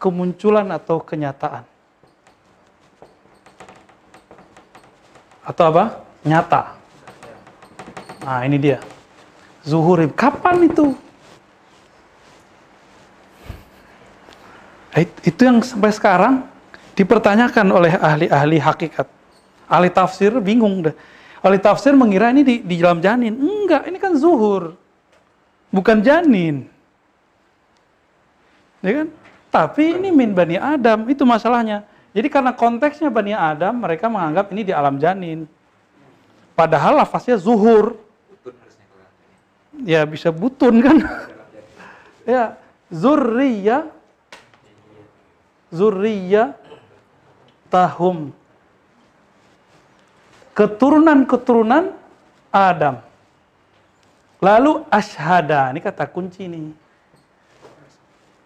[0.00, 1.68] kemunculan atau kenyataan?
[5.44, 6.00] Atau apa?
[6.24, 6.80] Nyata.
[8.24, 8.80] Nah ini dia.
[9.60, 10.96] Zuhur kapan itu?
[14.96, 16.34] It- itu yang sampai sekarang
[16.94, 19.06] dipertanyakan oleh ahli-ahli hakikat.
[19.70, 20.94] Ahli tafsir bingung deh.
[21.40, 23.32] Ahli tafsir mengira ini di, di dalam janin.
[23.38, 24.76] Enggak ini kan zuhur
[25.70, 26.66] bukan janin.
[28.82, 29.08] Ya kan?
[29.50, 31.82] Tapi ini min bani Adam itu masalahnya.
[32.10, 35.46] Jadi karena konteksnya bani Adam mereka menganggap ini di alam janin.
[36.54, 37.98] Padahal lafaznya zuhur.
[39.86, 40.98] Ya bisa butun kan?
[42.28, 42.54] Ya
[42.92, 43.90] zurriya.
[45.72, 46.59] Zurriya
[47.70, 48.34] tahum
[50.52, 51.94] keturunan-keturunan
[52.50, 52.98] Adam
[54.42, 56.74] lalu ashada ini kata kunci nih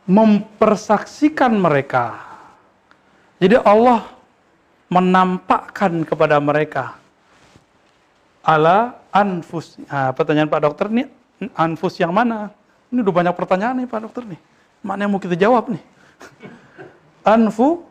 [0.05, 2.21] mempersaksikan mereka
[3.41, 4.15] jadi Allah
[4.93, 6.95] menampakkan kepada mereka
[8.45, 9.81] ala anfus.
[9.89, 11.09] Nah, pertanyaan Pak Dokter nih,
[11.57, 12.53] anfus yang mana?
[12.93, 14.41] Ini udah banyak pertanyaan nih Pak Dokter nih.
[14.85, 15.83] Mana yang mau kita jawab nih?
[17.35, 17.89] Anfu,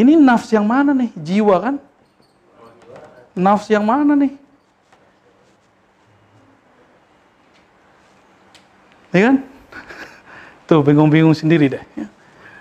[0.00, 1.10] ini nafs yang mana nih?
[1.12, 1.76] Jiwa kan?
[3.36, 4.32] Nafs yang mana nih?
[9.12, 9.36] Ya kan?
[10.70, 11.84] Tuh bingung-bingung sendiri deh.
[11.98, 12.06] Ya.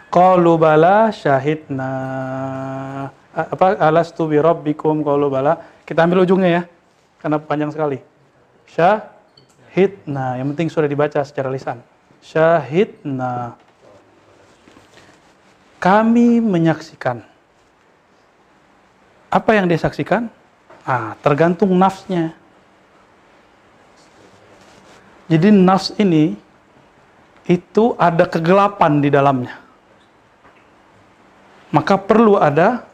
[0.09, 1.91] Qalu bala syahidna.
[3.29, 5.61] Apa alastu bi rabbikum qalu bala.
[5.85, 6.63] Kita ambil ujungnya ya.
[7.21, 8.01] Karena panjang sekali.
[8.65, 10.41] Syahidna.
[10.41, 11.77] Yang penting sudah dibaca secara lisan.
[12.25, 13.53] Syahidna.
[15.77, 17.28] Kami menyaksikan.
[19.29, 20.25] Apa yang dia saksikan?
[20.81, 22.33] Ah, tergantung nafsnya.
[25.29, 26.33] Jadi nafs ini
[27.45, 29.61] itu ada kegelapan di dalamnya.
[31.69, 32.89] Maka perlu ada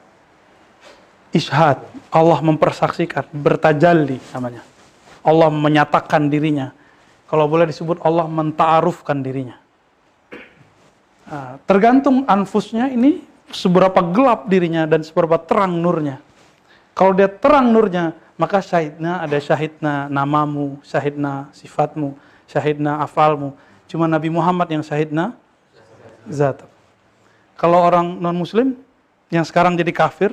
[1.32, 1.80] ishad.
[2.12, 4.64] Allah mempersaksikan, bertajalli namanya.
[5.24, 6.76] Allah menyatakan dirinya.
[7.28, 9.60] Kalau boleh disebut Allah menta'arufkan dirinya.
[11.26, 16.25] Nah, tergantung anfusnya ini seberapa gelap dirinya dan seberapa terang nurnya.
[16.96, 22.16] Kalau dia terang nurnya, maka syahidna ada syahidna namamu, syahidna sifatmu,
[22.48, 23.52] syahidna afalmu.
[23.92, 25.36] Cuma Nabi Muhammad yang syahidna
[26.32, 26.64] zat.
[27.60, 28.80] Kalau orang non muslim
[29.28, 30.32] yang sekarang jadi kafir,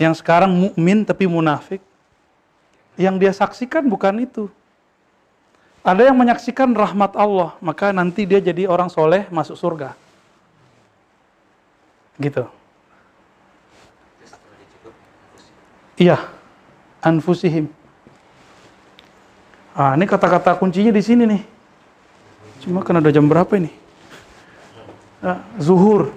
[0.00, 1.84] yang sekarang mukmin tapi munafik,
[2.96, 4.48] yang dia saksikan bukan itu.
[5.84, 9.92] Ada yang menyaksikan rahmat Allah, maka nanti dia jadi orang soleh masuk surga.
[12.16, 12.63] Gitu.
[15.94, 16.18] Iya,
[17.02, 17.70] anfusihim.
[19.74, 21.42] Ah, ini kata-kata kuncinya di sini nih.
[22.62, 23.70] Cuma kan udah jam berapa ini?
[25.22, 26.14] Ah, zuhur.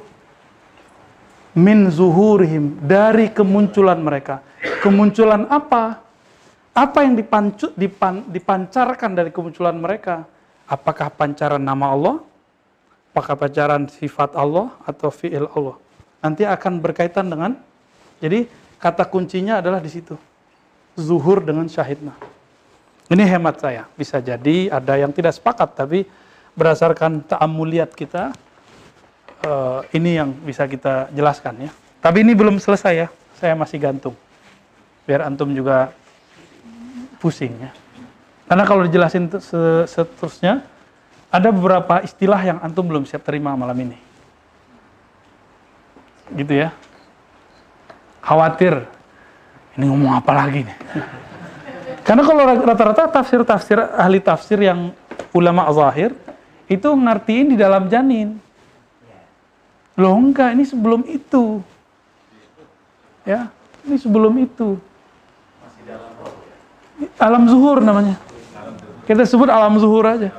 [1.58, 2.82] Min zuhurihim.
[2.86, 4.46] Dari kemunculan mereka.
[4.82, 6.08] Kemunculan apa?
[6.78, 10.30] apa yang dipancu, dipan, dipancarkan dari kemunculan mereka?
[10.70, 12.16] Apakah pancaran nama Allah?
[13.10, 15.74] Apakah pancaran sifat Allah atau fi'il Allah?
[16.22, 17.58] Nanti akan berkaitan dengan,
[18.22, 18.46] jadi
[18.78, 20.18] kata kuncinya adalah di situ.
[20.98, 22.14] Zuhur dengan syahidna.
[23.08, 23.86] Ini hemat saya.
[23.96, 26.04] Bisa jadi ada yang tidak sepakat, tapi
[26.58, 28.34] berdasarkan ta'amuliat kita,
[29.46, 31.72] eh, ini yang bisa kita jelaskan ya.
[32.02, 33.08] Tapi ini belum selesai ya,
[33.38, 34.18] saya masih gantung.
[35.06, 35.94] Biar antum juga
[37.22, 37.72] pusing ya.
[38.48, 40.66] Karena kalau dijelasin te- se- seterusnya,
[41.30, 43.98] ada beberapa istilah yang antum belum siap terima malam ini.
[46.36, 46.72] Gitu ya.
[48.28, 48.84] Khawatir,
[49.80, 50.78] ini ngomong apa lagi nih?
[52.04, 54.92] Karena kalau rata-rata tafsir-tafsir ahli tafsir yang
[55.32, 56.12] ulama zahir
[56.68, 58.36] itu ngertiin di dalam janin.
[59.96, 61.64] Loh enggak, ini sebelum itu.
[63.24, 63.48] Ya,
[63.88, 64.76] ini sebelum itu.
[67.16, 68.20] Alam zuhur namanya.
[69.08, 70.36] Kita sebut alam zuhur aja.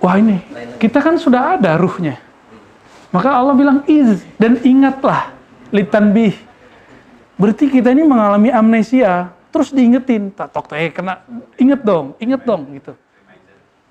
[0.00, 0.40] Wah ini,
[0.80, 2.27] kita kan sudah ada ruhnya.
[3.08, 5.32] Maka Allah bilang iz dan ingatlah
[5.72, 6.36] litanbih.
[7.40, 11.22] Berarti kita ini mengalami amnesia, terus diingetin, tak tok eh kena
[11.56, 12.92] inget dong, inget dong gitu.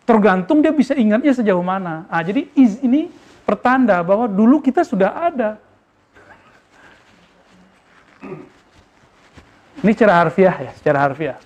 [0.07, 2.05] Tergantung dia bisa ingatnya sejauh mana.
[2.07, 3.09] Ah, jadi iz ini
[3.47, 5.49] pertanda bahwa dulu kita sudah ada.
[9.81, 11.37] Ini secara harfiah ya, secara harfiah.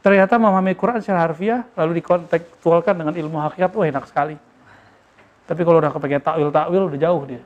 [0.00, 4.36] Ternyata memahami Quran secara harfiah lalu dikontekstualkan dengan ilmu hakikat, wah enak sekali.
[5.50, 7.42] Tapi kalau udah kepengen takwil-takwil udah jauh dia.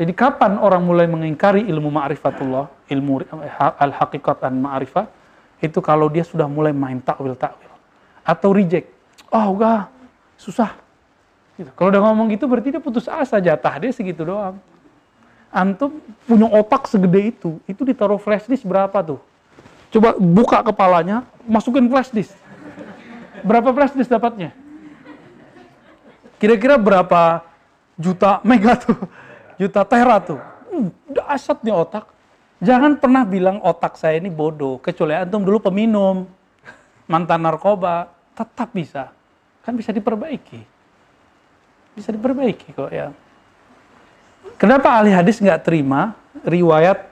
[0.00, 3.28] Jadi kapan orang mulai mengingkari ilmu ma'rifatullah, ilmu
[3.76, 5.04] al-haqiqat dan ma'rifah,
[5.60, 7.68] itu kalau dia sudah mulai main takwil-takwil.
[8.24, 8.88] Atau reject.
[9.28, 9.92] Oh enggak,
[10.40, 10.72] susah.
[11.60, 11.68] Gitu.
[11.76, 14.56] Kalau udah ngomong gitu berarti dia putus asa, jatah dia segitu doang.
[15.52, 19.20] Antum punya otak segede itu, itu ditaruh flash disk berapa tuh?
[19.92, 22.32] Coba buka kepalanya, masukin flash disk.
[23.44, 24.56] Berapa flash disk dapatnya?
[26.38, 27.42] Kira-kira berapa
[27.98, 28.94] juta mega tuh?
[29.58, 30.38] Juta tera tuh.
[30.70, 32.06] Uh, Dahsyat nih otak.
[32.62, 34.78] Jangan pernah bilang otak saya ini bodoh.
[34.78, 36.26] Kecuali antum dulu peminum,
[37.10, 39.10] mantan narkoba, tetap bisa.
[39.66, 40.62] Kan bisa diperbaiki.
[41.98, 43.10] Bisa diperbaiki kok ya.
[44.54, 46.14] Kenapa ahli hadis nggak terima
[46.46, 47.02] riwayat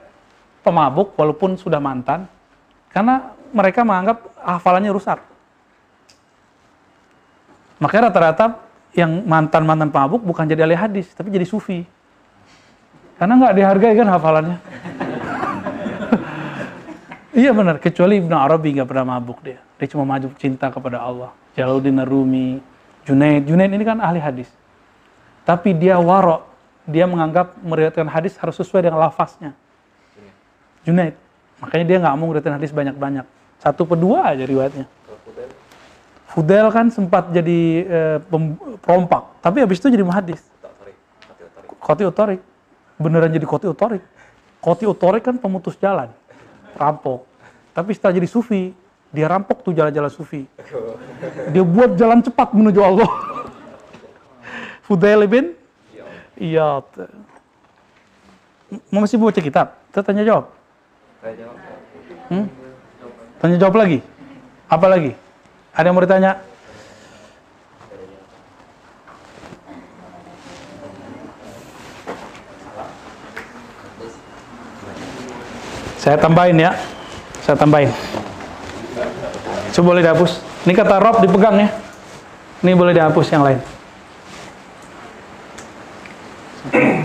[0.63, 2.27] pemabuk walaupun sudah mantan?
[2.91, 5.19] Karena mereka menganggap hafalannya rusak.
[7.77, 8.66] Makanya rata-rata
[8.97, 11.85] yang mantan-mantan pemabuk bukan jadi ahli hadis, tapi jadi sufi.
[13.21, 14.57] Karena nggak dihargai kan hafalannya.
[17.45, 19.61] iya benar, kecuali Ibnu Arabi nggak pernah mabuk dia.
[19.77, 21.29] Dia cuma maju cinta kepada Allah.
[21.53, 22.57] Jalaluddin Rumi,
[23.05, 23.45] Junaid.
[23.45, 24.49] Junaid ini kan ahli hadis.
[25.45, 26.49] Tapi dia warok,
[26.89, 29.53] dia menganggap meriwayatkan hadis harus sesuai dengan lafaznya.
[30.81, 31.13] Junaid.
[31.61, 33.25] Makanya dia nggak mau meriwayatkan hadis banyak-banyak.
[33.61, 34.96] Satu per dua aja riwayatnya.
[36.37, 37.89] Fudel kan sempat jadi
[38.29, 40.37] pem- perompak, tapi habis itu jadi muhadis.
[41.81, 42.37] Koti otorik.
[43.01, 44.05] Beneran jadi koti otorik.
[44.61, 46.13] Koti otorik kan pemutus jalan,
[46.77, 47.25] rampok.
[47.73, 48.69] Tapi setelah jadi sufi,
[49.09, 50.45] dia rampok tuh jalan-jalan sufi.
[51.49, 53.09] Dia buat jalan cepat menuju Allah.
[54.85, 55.57] Fudail bin
[56.37, 56.85] Iyad.
[58.93, 59.73] Mau masih baca kitab?
[59.89, 60.53] Kita tanya jawab.
[61.17, 61.57] Saya jawab.
[62.29, 62.45] Hmm?
[63.41, 64.05] Tanya jawab lagi?
[64.69, 65.17] Apa lagi?
[65.77, 66.41] Ada yang mau ditanya?
[76.01, 76.73] Saya tambahin ya.
[77.45, 77.93] Saya tambahin.
[79.77, 80.41] Coba boleh dihapus.
[80.65, 81.69] Ini kata Rob dipegang ya.
[82.65, 83.61] Ini boleh dihapus yang lain.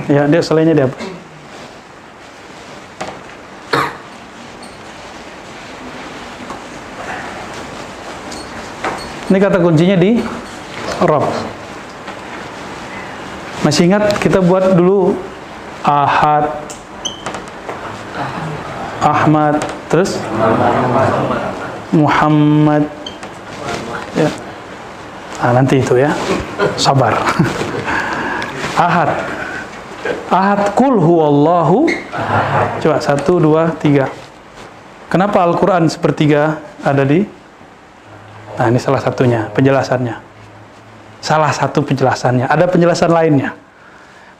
[0.08, 1.21] Ya, dia selainnya dihapus.
[9.32, 10.20] Ini kata kuncinya di
[11.08, 11.24] Rob.
[13.64, 15.16] Masih ingat kita buat dulu
[15.80, 16.52] Ahad,
[19.00, 19.56] Ahmad,
[19.88, 20.20] terus
[21.96, 22.84] Muhammad.
[24.12, 24.28] Ya.
[25.40, 26.12] Ah, nanti itu ya.
[26.76, 27.16] Sabar.
[28.84, 29.16] Ahad.
[30.28, 31.88] Ahad kul huwallahu.
[32.84, 34.12] Coba satu, dua, tiga.
[35.08, 37.40] Kenapa Al-Quran sepertiga ada di
[38.58, 40.16] Nah, ini salah satunya, penjelasannya.
[41.22, 42.50] Salah satu penjelasannya.
[42.50, 43.56] Ada penjelasan lainnya.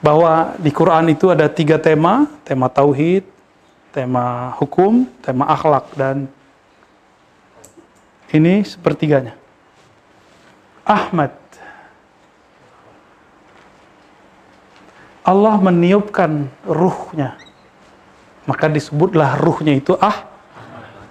[0.02, 3.22] Bahwa di Quran itu ada tiga tema, tema tauhid,
[3.94, 6.26] tema hukum, tema akhlak, dan
[8.34, 9.38] ini sepertiganya.
[10.82, 11.30] Ahmad.
[15.22, 17.38] Allah meniupkan ruhnya
[18.42, 20.26] Maka disebutlah ruhnya itu ah.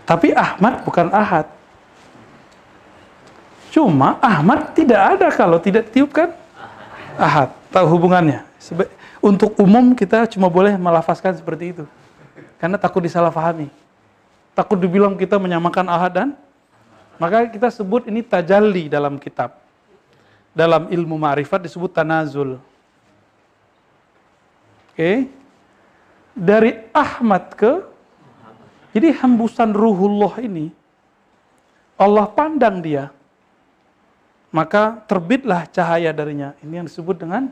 [0.03, 1.47] Tapi Ahmad bukan Ahad.
[3.71, 6.35] Cuma Ahmad tidak ada kalau tidak tiupkan
[7.15, 7.55] Ahad.
[7.71, 8.43] Tahu hubungannya?
[9.23, 11.85] Untuk umum kita cuma boleh melafazkan seperti itu.
[12.59, 13.71] Karena takut disalahfahami.
[14.51, 16.29] Takut dibilang kita menyamakan Ahad dan
[17.15, 19.55] maka kita sebut ini tajalli dalam kitab.
[20.51, 22.59] Dalam ilmu ma'rifat disebut tanazul.
[24.91, 25.31] Oke.
[26.35, 27.87] Dari Ahmad ke
[28.91, 30.75] jadi hembusan ruhullah ini
[31.95, 33.07] Allah pandang dia.
[34.51, 36.51] Maka terbitlah cahaya darinya.
[36.59, 37.47] Ini yang disebut dengan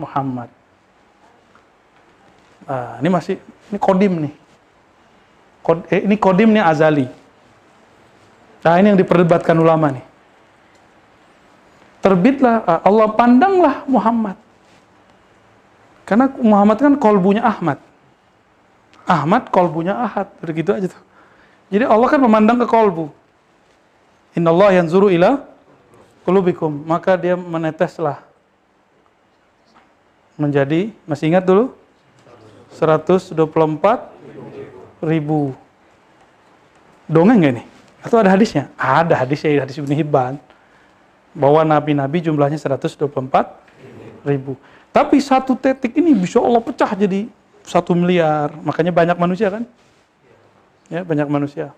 [0.00, 0.48] Muhammad.
[2.64, 3.36] Ah, ini masih
[3.68, 4.34] ini kodim nih.
[5.60, 7.06] Kod- eh, ini kodim nih azali.
[8.64, 10.04] Nah ini yang diperdebatkan ulama nih.
[12.00, 14.40] Terbitlah ah, Allah pandanglah Muhammad.
[16.08, 17.76] Karena Muhammad kan kolbunya Ahmad.
[19.04, 20.32] Ahmad kolbunya Ahad.
[20.40, 21.02] Udah gitu aja tuh.
[21.68, 23.12] Jadi Allah kan memandang ke kolbu.
[24.32, 25.51] Inna Allah yang zuru ila
[26.22, 26.82] kulubikum.
[26.86, 28.22] Maka dia meneteslah.
[30.38, 31.76] Menjadi, masih ingat dulu?
[32.74, 33.36] 124
[35.04, 35.52] ribu.
[37.06, 37.62] Dongeng ini?
[38.00, 38.72] Atau ada hadisnya?
[38.74, 40.34] Ada hadisnya, hadis Ibn Hibban.
[41.36, 43.06] Bahwa nabi-nabi jumlahnya 124
[44.24, 44.56] ribu.
[44.92, 47.28] Tapi satu tetik ini bisa Allah pecah jadi
[47.64, 48.52] satu miliar.
[48.60, 49.64] Makanya banyak manusia kan?
[50.92, 51.72] Ya, banyak manusia.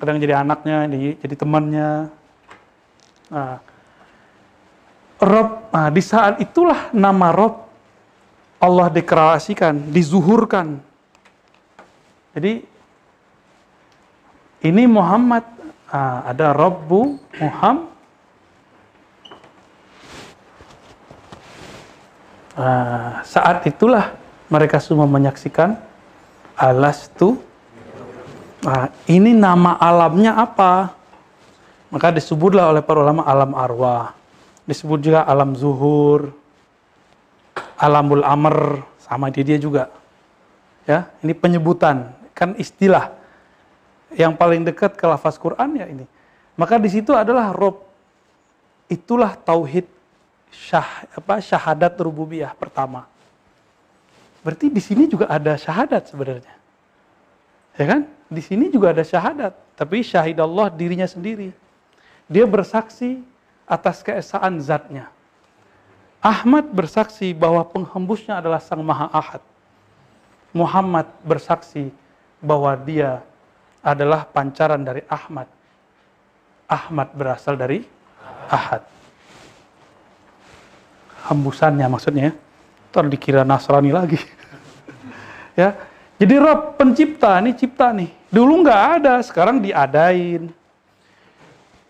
[0.00, 0.88] Kadang jadi anaknya,
[1.22, 2.10] jadi temannya.
[3.30, 3.62] Nah,
[5.20, 7.68] Rob, nah, di saat itulah nama Rob
[8.56, 10.80] Allah deklarasikan, dizuhurkan.
[12.32, 12.64] Jadi
[14.64, 15.44] ini Muhammad,
[15.92, 17.88] ah, ada Rabbu Muhammad.
[22.56, 24.16] Ah, saat itulah
[24.48, 25.76] mereka semua menyaksikan
[26.56, 27.40] alastu.
[28.60, 30.92] Nah, ini nama alamnya apa?
[31.88, 34.19] Maka disebutlah oleh para ulama alam arwah.
[34.68, 36.34] Disebut juga alam zuhur,
[37.80, 39.90] alamul amr, sama dia, dia juga.
[40.84, 43.12] Ya, ini penyebutan, kan istilah
[44.14, 46.04] yang paling dekat ke lafaz Quran ya ini.
[46.58, 47.86] Maka di situ adalah rob.
[48.90, 49.86] Itulah tauhid
[50.50, 53.06] syah, apa, syahadat rububiyah pertama.
[54.42, 56.54] Berarti di sini juga ada syahadat sebenarnya.
[57.78, 58.00] Ya kan?
[58.26, 61.54] Di sini juga ada syahadat, tapi syahid Allah dirinya sendiri.
[62.26, 63.22] Dia bersaksi
[63.70, 65.06] atas keesaan zatnya.
[66.18, 69.42] Ahmad bersaksi bahwa penghembusnya adalah Sang Maha Ahad.
[70.50, 71.94] Muhammad bersaksi
[72.42, 73.22] bahwa dia
[73.80, 75.46] adalah pancaran dari Ahmad.
[76.66, 77.86] Ahmad berasal dari
[78.50, 78.82] Ahad.
[81.30, 82.34] Hembusannya maksudnya,
[82.90, 84.18] ntar dikira Nasrani lagi.
[85.60, 85.78] ya,
[86.18, 88.10] jadi Rob pencipta, ini cipta nih.
[88.28, 90.50] Dulu nggak ada, sekarang diadain.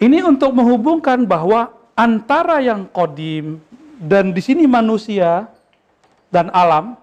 [0.00, 3.60] Ini untuk menghubungkan bahwa antara yang kodim
[4.00, 5.44] dan di sini manusia
[6.32, 6.96] dan alam,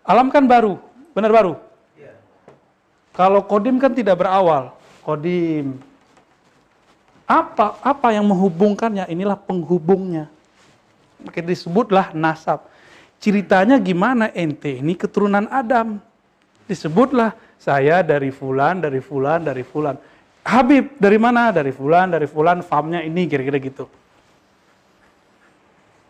[0.00, 0.80] alam kan baru,
[1.12, 1.54] benar baru.
[3.12, 4.72] Kalau kodim kan tidak berawal,
[5.04, 5.76] kodim.
[7.28, 9.04] Apa apa yang menghubungkannya?
[9.12, 10.32] Inilah penghubungnya.
[11.20, 12.64] Maka disebutlah nasab.
[13.20, 14.80] Ceritanya gimana ente?
[14.80, 16.00] Ini keturunan Adam.
[16.64, 19.98] Disebutlah saya dari fulan, dari fulan, dari fulan.
[20.46, 21.50] Habib dari mana?
[21.52, 22.64] Dari fulan, dari fulan.
[22.64, 23.86] Famnya ini kira-kira gitu.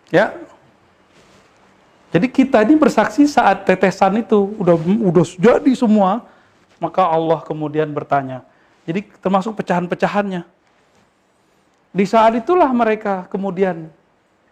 [0.08, 0.32] Ya.
[2.08, 6.24] Jadi kita ini bersaksi saat tetesan itu udah udah jadi semua,
[6.80, 8.40] maka Allah kemudian bertanya.
[8.88, 10.48] Jadi termasuk pecahan-pecahannya.
[11.92, 13.92] Di saat itulah mereka kemudian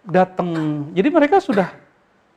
[0.04, 0.52] datang.
[0.92, 1.72] Jadi mereka sudah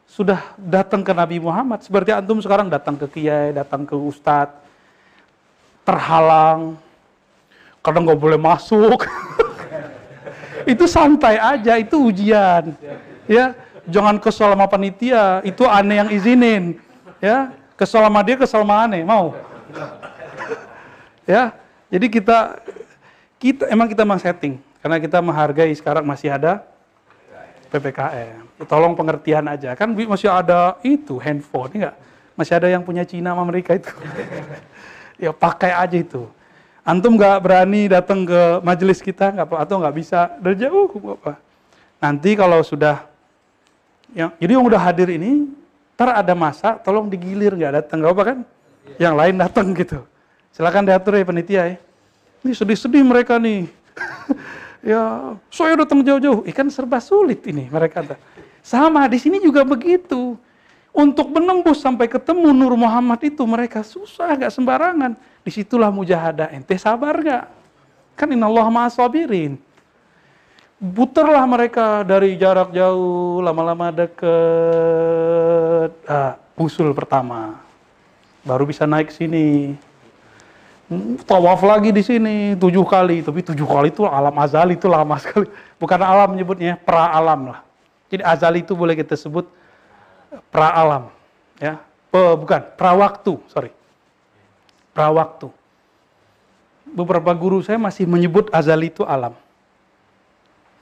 [0.10, 4.58] sudah datang ke Nabi Muhammad seperti antum sekarang datang ke kiai, datang ke ustadz,
[5.86, 6.80] terhalang,
[7.80, 9.06] kadang nggak boleh masuk.
[10.74, 12.76] itu santai aja, itu ujian.
[13.30, 13.54] Ya,
[13.90, 16.78] jangan kesal sama panitia, itu aneh yang izinin.
[17.20, 19.36] Ya, kesal sama dia, kesal sama aneh, mau?
[21.30, 21.54] ya,
[21.94, 22.38] jadi kita
[23.38, 26.66] kita emang kita memang setting karena kita menghargai sekarang masih ada
[27.70, 28.66] PPKM.
[28.66, 29.78] Tolong pengertian aja.
[29.78, 31.96] Kan masih ada itu handphone, enggak?
[32.34, 33.94] Masih ada yang punya Cina sama Amerika itu.
[35.24, 36.26] ya pakai aja itu.
[36.90, 41.38] Antum nggak berani datang ke majelis kita nggak atau nggak bisa dari jauh apa.
[42.02, 43.06] Nanti kalau sudah
[44.10, 45.54] yang jadi yang udah hadir ini,
[45.94, 48.38] ntar ada masa tolong digilir nggak datang nggak apa kan?
[48.98, 50.02] Yang lain datang gitu.
[50.50, 51.78] Silakan diatur ya penitia ya.
[52.42, 53.70] Ini sedih-sedih mereka nih.
[54.90, 56.42] ya, saya datang jauh-jauh.
[56.50, 58.02] Ikan serba sulit ini mereka.
[58.66, 60.42] Sama di sini juga begitu.
[60.90, 65.14] Untuk menembus sampai ketemu Nur Muhammad itu mereka susah, gak sembarangan.
[65.46, 66.50] Di situlah mujahadah.
[66.50, 67.46] Ente sabar gak?
[68.18, 69.56] Kan inallah ma'asabirin.
[70.80, 74.32] Putarlah mereka dari jarak jauh, lama-lama deket.
[76.08, 77.60] Ah, usul pertama.
[78.48, 79.76] Baru bisa naik sini.
[81.28, 85.46] Tawaf lagi di sini tujuh kali, tapi tujuh kali itu alam azali itu lama sekali.
[85.78, 87.62] Bukan alam menyebutnya, pra alam lah.
[88.10, 89.46] Jadi azali itu boleh kita sebut
[90.50, 91.10] pra alam,
[91.58, 91.82] ya.
[92.10, 93.72] Pe- bukan pra waktu, sorry.
[94.94, 95.50] Pra waktu.
[96.90, 99.38] Beberapa guru saya masih menyebut azali itu alam.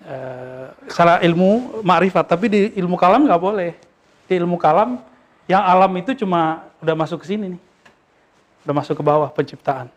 [0.08, 3.76] Eh, salah ilmu ma'rifat, tapi di ilmu kalam nggak boleh.
[4.24, 5.04] Di ilmu kalam
[5.52, 7.62] yang alam itu cuma udah masuk ke sini nih.
[8.64, 9.92] Udah masuk ke bawah penciptaan.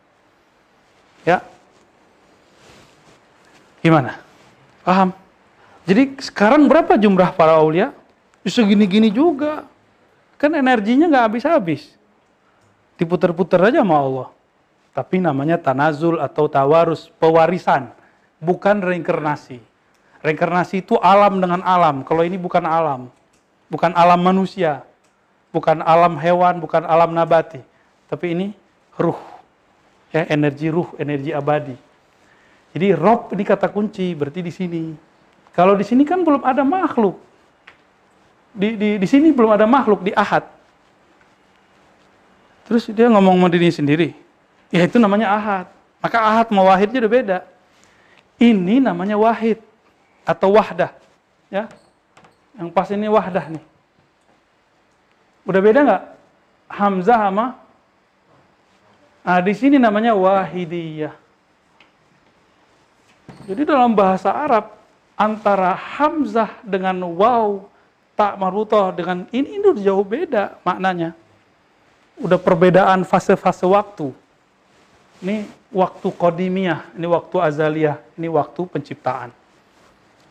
[1.22, 1.42] Ya.
[3.82, 4.18] Gimana?
[4.82, 5.14] Paham?
[5.86, 7.94] Jadi sekarang berapa jumlah para aulia?
[8.44, 9.68] Ya Segini-gini juga.
[10.40, 11.92] Kan energinya nggak habis-habis.
[12.96, 14.28] Diputer-puter aja sama Allah.
[14.96, 17.92] Tapi namanya tanazul atau tawarus, pewarisan.
[18.40, 19.60] Bukan reinkarnasi.
[20.24, 22.00] Reinkarnasi itu alam dengan alam.
[22.04, 23.12] Kalau ini bukan alam.
[23.68, 24.84] Bukan alam manusia.
[25.52, 27.60] Bukan alam hewan, bukan alam nabati.
[28.08, 28.46] Tapi ini
[28.96, 29.18] ruh.
[30.10, 31.76] Ya, energi ruh, energi abadi.
[32.70, 34.82] Jadi rob ini kata kunci, berarti di sini.
[35.54, 37.29] Kalau di sini kan belum ada makhluk.
[38.50, 40.46] Di, di, di sini belum ada makhluk, di ahad.
[42.66, 44.08] Terus dia ngomong sama diri sendiri.
[44.70, 45.66] Ya itu namanya ahad.
[45.98, 47.38] Maka ahad sama wahidnya udah beda.
[48.40, 49.58] Ini namanya wahid
[50.22, 50.94] atau wahdah.
[51.50, 51.66] Ya.
[52.54, 53.64] Yang pas ini wahdah nih.
[55.46, 56.04] Udah beda nggak?
[56.70, 57.46] Hamzah sama
[59.20, 61.12] Nah, di sini namanya wahidiyah.
[63.44, 64.72] Jadi dalam bahasa Arab
[65.16, 67.68] antara hamzah dengan waw
[68.20, 71.16] tak marbutoh dengan ini udah jauh beda maknanya.
[72.20, 74.12] Udah perbedaan fase-fase waktu.
[75.24, 79.32] Ini waktu kodimiyah, ini waktu azaliyah, ini waktu penciptaan.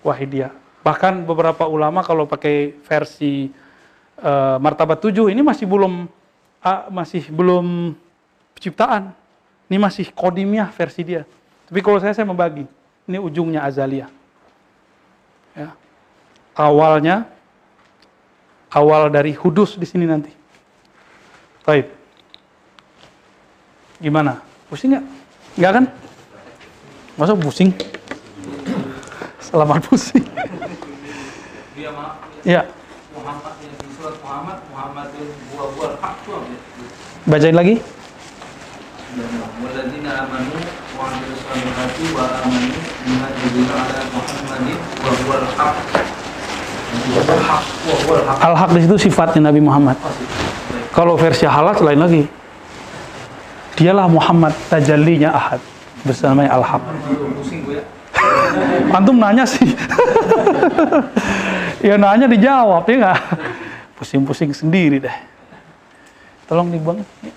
[0.05, 0.53] Wahidiyah.
[0.85, 3.49] Bahkan beberapa ulama kalau pakai versi
[4.21, 6.05] eh, martabat 7 ini masih belum
[6.61, 7.97] ah, masih belum
[8.53, 9.17] penciptaan.
[9.65, 11.25] Ini masih kodimiyah versi dia.
[11.65, 12.69] Tapi kalau saya saya membagi.
[13.09, 14.13] Ini ujungnya azaliyah.
[15.57, 15.73] Ya.
[16.53, 17.38] Awalnya
[18.69, 20.29] awal dari hudus di sini nanti.
[21.65, 21.85] Baik.
[23.99, 24.39] Gimana?
[24.69, 25.05] Pusing nggak?
[25.57, 25.85] Nggak kan?
[27.13, 27.71] Masa pusing?
[29.41, 30.23] Selamat pusing.
[31.75, 32.15] dia ma-
[32.47, 32.63] Ya,
[33.11, 36.55] Muhammad yang di surat Muhammad Muhammadun buah-buah hak tuh apa
[37.27, 37.75] bacain lagi.
[39.59, 40.55] Walladzina amanu
[40.95, 45.75] wa amilu salihati wa amanu bima yudhina ala Muhammadin wa huwal haq.
[45.75, 46.78] Buah hak, buah hak.
[48.39, 49.97] Al-Haq di sifatnya Nabi Muhammad.
[50.93, 52.23] Kalau versi halat lain lagi.
[53.79, 55.61] Dialah Muhammad tajallinya ahad.
[56.03, 56.83] Bersamanya Al-Haq.
[58.97, 59.71] Antum nanya sih.
[61.87, 63.19] ya nanya dijawab ya nggak?
[63.95, 65.17] Pusing-pusing sendiri deh.
[66.49, 66.99] Tolong bang.
[67.23, 67.31] Ini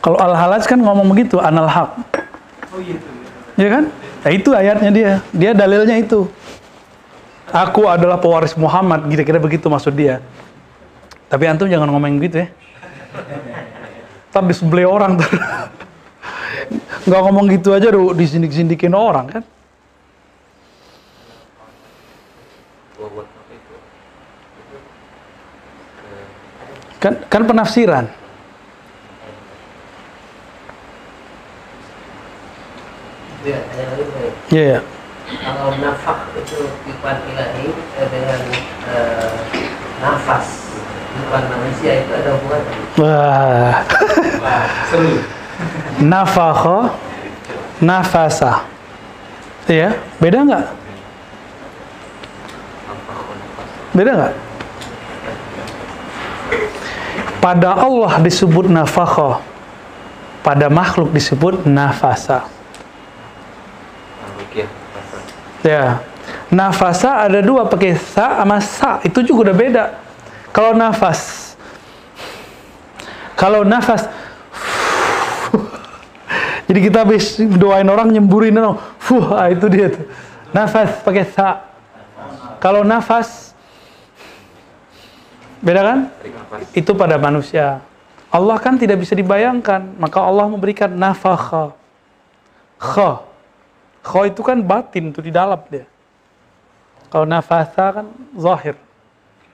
[0.00, 1.92] Kalau al-halaj kan ngomong begitu, anal haq.
[2.72, 3.12] Oh iya tuh.
[3.60, 3.84] Ya kan?
[4.24, 5.12] Ya itu ayatnya dia.
[5.36, 6.24] Dia dalilnya itu.
[7.52, 10.24] Aku adalah pewaris Muhammad, kira-kira begitu maksud dia.
[11.28, 12.48] Tapi antum jangan ngomong gitu ya.
[14.30, 15.30] Ntar di sebelah orang ntar.
[17.06, 19.44] Nggak ngomong gitu aja udah disindik-sindikin orang kan.
[27.00, 28.19] Kan, kan penafsiran.
[33.40, 33.56] Ya.
[34.52, 34.80] Iya, ya.
[35.30, 38.40] Kalau nafak itu sifat ilahi eh, dengan
[38.92, 39.32] eh,
[40.02, 40.68] nafas
[41.16, 42.62] bukan manusia itu ada hubungan.
[43.00, 43.74] Wah.
[44.92, 45.24] Seru.
[46.04, 46.78] Nafakha,
[47.80, 48.64] nafasa.
[49.68, 50.64] Iya, beda nggak?
[53.96, 54.34] Beda nggak?
[57.40, 59.40] Pada Allah disebut nafakha,
[60.44, 62.59] pada makhluk disebut nafasa.
[64.50, 65.16] Rasa.
[65.62, 66.02] Ya,
[66.50, 69.84] nafasa ada dua pakai sa sama sa itu juga udah beda.
[70.50, 71.54] Kalau nafas,
[73.38, 74.10] kalau nafas,
[76.66, 80.10] jadi kita habis doain orang nyemburin orang, fuh, ah, itu dia tuh.
[80.50, 81.70] Nafas pakai sa.
[82.58, 83.54] Kalau nafas,
[85.62, 85.98] beda kan?
[86.74, 87.78] Itu pada manusia.
[88.30, 91.78] Allah kan tidak bisa dibayangkan, maka Allah memberikan nafakha.
[92.78, 93.29] Kha.
[94.00, 95.84] Kho itu kan batin tuh di dalam dia.
[97.10, 98.06] Kalau nafatha kan
[98.38, 98.78] zahir.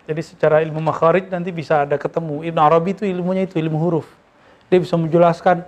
[0.07, 2.47] Jadi secara ilmu makharij nanti bisa ada ketemu.
[2.47, 4.07] Ibn Arabi itu ilmunya itu ilmu huruf.
[4.71, 5.67] Dia bisa menjelaskan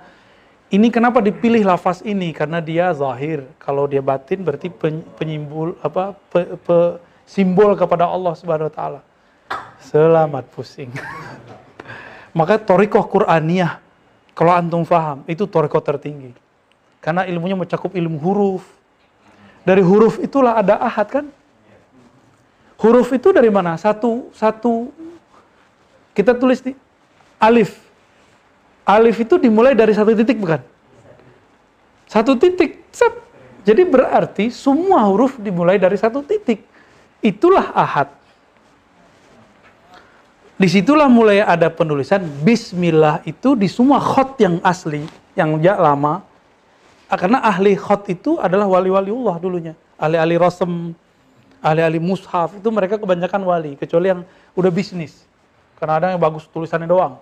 [0.68, 3.48] ini kenapa dipilih lafaz ini karena dia zahir.
[3.58, 9.00] Kalau dia batin berarti pen- penyimbol apa pe- pe- simbol kepada Allah Subhanahu wa taala.
[9.82, 10.92] Selamat pusing.
[12.38, 13.80] Maka torikoh Qur'aniyah
[14.38, 16.30] kalau antum faham itu torikoh tertinggi.
[16.98, 18.64] Karena ilmunya mencakup ilmu huruf.
[19.62, 21.26] Dari huruf itulah ada ahad kan?
[22.78, 23.74] Huruf itu dari mana?
[23.74, 24.90] Satu satu
[26.14, 26.74] kita tulis di
[27.38, 27.78] alif.
[28.86, 30.62] Alif itu dimulai dari satu titik bukan?
[32.08, 32.82] Satu titik.
[32.90, 33.12] Sep.
[33.68, 36.64] Jadi berarti semua huruf dimulai dari satu titik.
[37.20, 38.08] Itulah ahad.
[40.58, 45.06] Di situlah mulai ada penulisan Bismillah itu di semua khot yang asli,
[45.38, 46.26] yang lama.
[47.08, 49.74] Ah, Karena ahli khot itu adalah wali-wali Allah dulunya.
[49.96, 50.92] Ahli-ahli rasem,
[51.64, 53.72] ahli-ahli mushaf itu mereka kebanyakan wali.
[53.80, 54.20] Kecuali yang
[54.52, 55.24] udah bisnis.
[55.80, 57.16] Karena ada yang bagus tulisannya doang.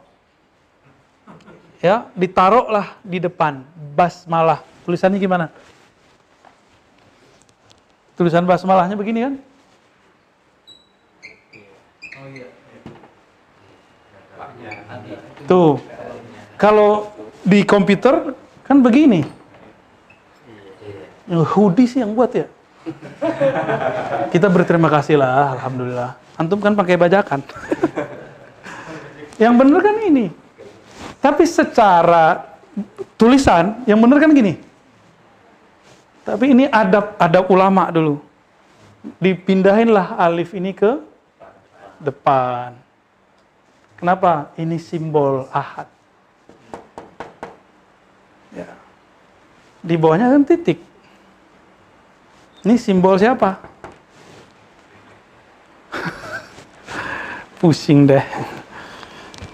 [1.79, 3.63] Ya, ditaruhlah di depan.
[3.95, 4.67] Basmalah.
[4.83, 5.55] Tulisannya gimana?
[8.19, 9.35] Tulisan basmalahnya begini kan?
[15.47, 15.79] Tuh.
[16.57, 17.13] Kalau
[17.45, 18.35] di komputer
[18.65, 19.23] kan begini.
[21.27, 22.47] Hoodie sih yang buat ya.
[24.31, 26.15] Kita berterima kasih lah, alhamdulillah.
[26.39, 27.43] Antum kan pakai bajakan.
[29.43, 30.31] yang bener kan ini.
[31.19, 32.47] Tapi secara
[33.19, 34.55] tulisan yang bener kan gini.
[36.23, 38.23] Tapi ini adab adab ulama dulu.
[39.19, 41.03] Dipindahinlah alif ini ke
[41.99, 42.79] depan.
[43.99, 44.55] Kenapa?
[44.55, 45.91] Ini simbol ahad.
[48.55, 48.71] Ya.
[49.83, 50.86] Di bawahnya kan titik.
[52.67, 53.63] Ini simbol siapa?
[57.63, 58.27] Pusing deh.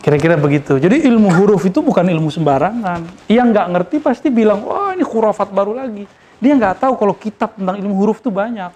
[0.00, 0.80] Kira-kira begitu.
[0.80, 3.04] Jadi ilmu huruf itu bukan ilmu sembarangan.
[3.28, 6.08] Yang nggak ngerti pasti bilang, wah ini khurafat baru lagi.
[6.40, 8.72] Dia nggak tahu kalau kitab tentang ilmu huruf itu banyak.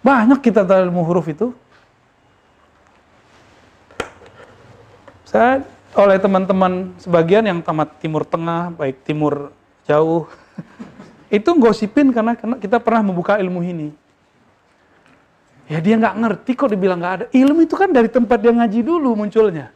[0.00, 1.52] Banyak kita tahu ilmu huruf itu.
[5.28, 9.52] Saya oleh teman-teman sebagian yang tamat Timur Tengah, baik Timur
[9.84, 10.24] Jauh,
[11.26, 13.88] itu gosipin karena, karena kita pernah membuka ilmu ini.
[15.66, 17.24] Ya dia nggak ngerti kok dibilang nggak ada.
[17.34, 19.74] Ilmu itu kan dari tempat dia ngaji dulu munculnya.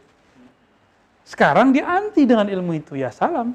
[1.27, 2.95] Sekarang dia anti dengan ilmu itu.
[2.95, 3.51] Ya salam.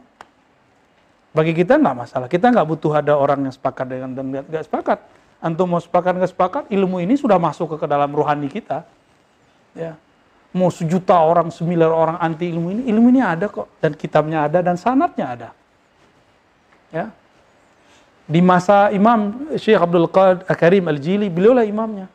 [1.32, 2.28] Bagi kita nggak masalah.
[2.28, 4.98] Kita nggak butuh ada orang yang sepakat dengan dan nggak sepakat.
[5.40, 8.88] Antum mau sepakat nggak sepakat, ilmu ini sudah masuk ke, dalam rohani kita.
[9.76, 10.00] Ya.
[10.56, 13.68] Mau sejuta orang, semiliar orang anti ilmu ini, ilmu ini ada kok.
[13.76, 15.48] Dan kitabnya ada dan sanatnya ada.
[16.88, 17.12] Ya.
[18.26, 22.10] Di masa Imam Syekh Abdul Qadir Karim Al-Jili, beliaulah imamnya.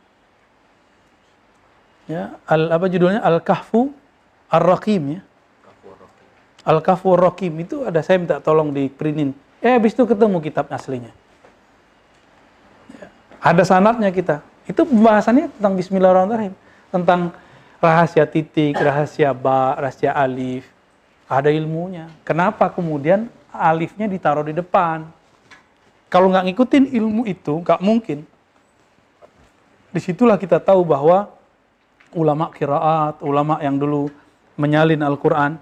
[2.11, 3.95] Ya, al apa judulnya Al-Kahfu
[4.51, 5.21] Ar-Raqim ya.
[6.67, 9.31] Al-Kahfu Ar-Raqim itu ada saya minta tolong di printin.
[9.63, 11.15] Eh habis itu ketemu kitab aslinya.
[12.99, 13.07] Ya,
[13.39, 14.43] Ada sanatnya kita.
[14.67, 16.53] Itu pembahasannya tentang Bismillahirrahmanirrahim,
[16.91, 17.31] tentang
[17.79, 20.67] rahasia titik, rahasia ba, rahasia alif.
[21.31, 22.11] Ada ilmunya.
[22.27, 25.07] Kenapa kemudian alifnya ditaruh di depan?
[26.11, 28.27] Kalau nggak ngikutin ilmu itu, nggak mungkin.
[29.95, 31.31] Di situlah kita tahu bahwa
[32.11, 34.11] ulama kiraat, ulama yang dulu
[34.59, 35.55] menyalin Al-Quran,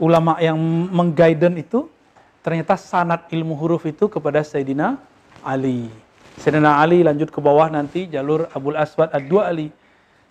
[0.00, 0.56] ulama yang
[0.88, 1.92] menggaiden itu,
[2.40, 4.96] ternyata sanat ilmu huruf itu kepada Sayyidina
[5.44, 5.92] Ali.
[6.40, 9.68] Sayyidina Ali lanjut ke bawah nanti jalur Abul Aswad Ad-Dua Ali.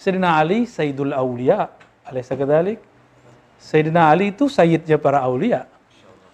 [0.02, 1.70] Sayyidina Ali Sayyidul Aulia.
[2.02, 2.82] Alaysa kadhalik?
[3.62, 5.70] Sayyidina Ali itu sayyidnya para aulia.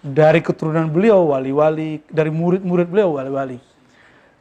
[0.02, 3.62] Dari keturunan beliau wali-wali, dari murid-murid beliau wali-wali.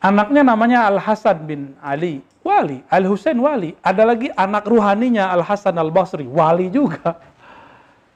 [0.01, 2.81] Anaknya namanya Al-Hasan bin Ali, wali.
[2.89, 3.77] Al-Husain wali.
[3.85, 7.21] Ada lagi anak ruhaninya Al-Hasan Al-Basri, wali juga.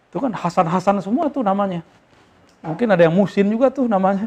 [0.10, 1.86] Itu kan Hasan-Hasan semua tuh namanya.
[2.66, 4.26] Mungkin ada yang Musin juga tuh namanya.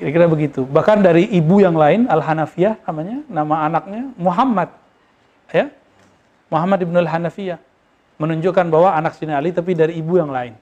[0.00, 0.64] Kira-kira begitu.
[0.64, 4.72] Bahkan dari ibu yang lain, Al-Hanafiyah namanya, nama anaknya Muhammad.
[5.52, 5.68] Ya,
[6.48, 7.60] Muhammad ibn Al-Hanafiyah.
[8.20, 10.52] Menunjukkan bahwa anak Sina Ali tapi dari ibu yang lain.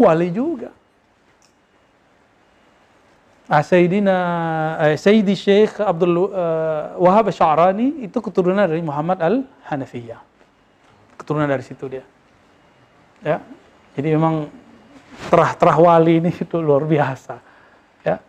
[0.00, 0.72] Wali juga.
[3.50, 4.16] Ah, Sayyidina,
[4.78, 10.22] eh, Sayyidi Syekh Abdul eh, Wahab Sya'rani itu keturunan dari Muhammad Al-Hanafiyah.
[11.18, 12.06] Keturunan dari situ dia.
[13.20, 13.42] Ya.
[13.98, 14.48] Jadi memang
[15.28, 17.42] terah-terah wali ini itu luar biasa.
[18.06, 18.22] Ya.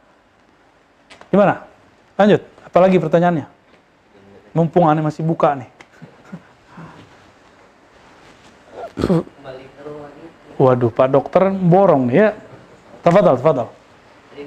[1.32, 1.70] Gimana?
[2.20, 2.42] Lanjut.
[2.68, 3.46] Apalagi pertanyaannya?
[4.52, 5.70] Mumpung aneh masih buka nih.
[10.62, 12.36] Waduh, Pak Dokter borong ya.
[13.02, 13.68] Tafadhal, tafadhal.
[14.38, 14.46] Eh,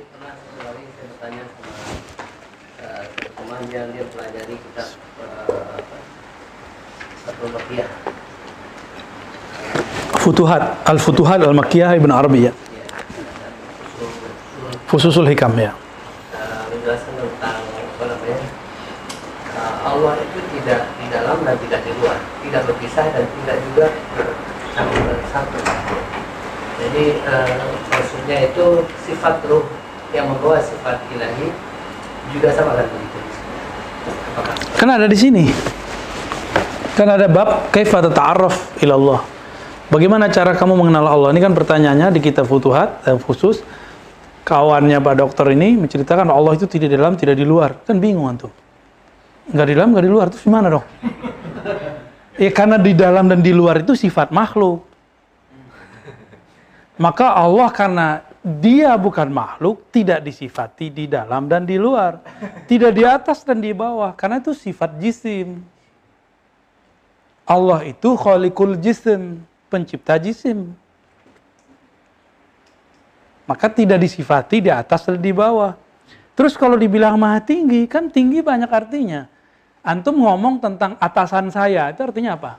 [3.74, 4.88] yang dia pelajari kitab
[5.18, 5.82] uh,
[7.26, 7.90] Fathul Makkiyah.
[10.22, 12.52] Futuhat, Al-Futuhat Al-Makkiyah Ibn Arabi ya.
[14.86, 15.74] Fususul Hikam ya.
[15.74, 18.38] uh, menjelaskan tentang apa namanya
[19.58, 20.14] uh, Allah
[21.34, 23.86] dalam dan tidak di luar, tidak berpisah dan tidak juga
[24.70, 25.58] campur satu.
[26.78, 27.58] Jadi uh,
[27.90, 28.66] maksudnya itu
[29.02, 29.66] sifat ruh
[30.14, 31.50] yang membawa sifat ilahi
[32.30, 33.18] juga sama kan begitu.
[34.34, 34.54] Apakah?
[34.78, 35.44] Kan ada di sini.
[36.94, 39.20] Kan ada bab kaifa tata'arraf ila Allah.
[39.90, 41.28] Bagaimana cara kamu mengenal Allah?
[41.34, 43.66] Ini kan pertanyaannya di kitab Futuhat dan khusus
[44.46, 47.82] kawannya Pak Dokter ini menceritakan Allah itu tidak di dalam, tidak di luar.
[47.82, 48.54] Kan bingung antum.
[49.50, 50.26] Enggak di dalam, enggak di luar.
[50.32, 50.86] Terus gimana dong?
[52.34, 54.82] Ya karena di dalam dan di luar itu sifat makhluk.
[56.98, 58.06] Maka Allah karena
[58.44, 62.22] dia bukan makhluk, tidak disifati di dalam dan di luar.
[62.68, 64.14] Tidak di atas dan di bawah.
[64.14, 65.62] Karena itu sifat jisim.
[67.44, 70.72] Allah itu khaliqul jisim, pencipta jisim.
[73.44, 75.76] Maka tidak disifati di atas dan di bawah.
[76.32, 79.33] Terus kalau dibilang maha tinggi, kan tinggi banyak artinya.
[79.84, 82.56] Antum ngomong tentang atasan saya, itu artinya apa?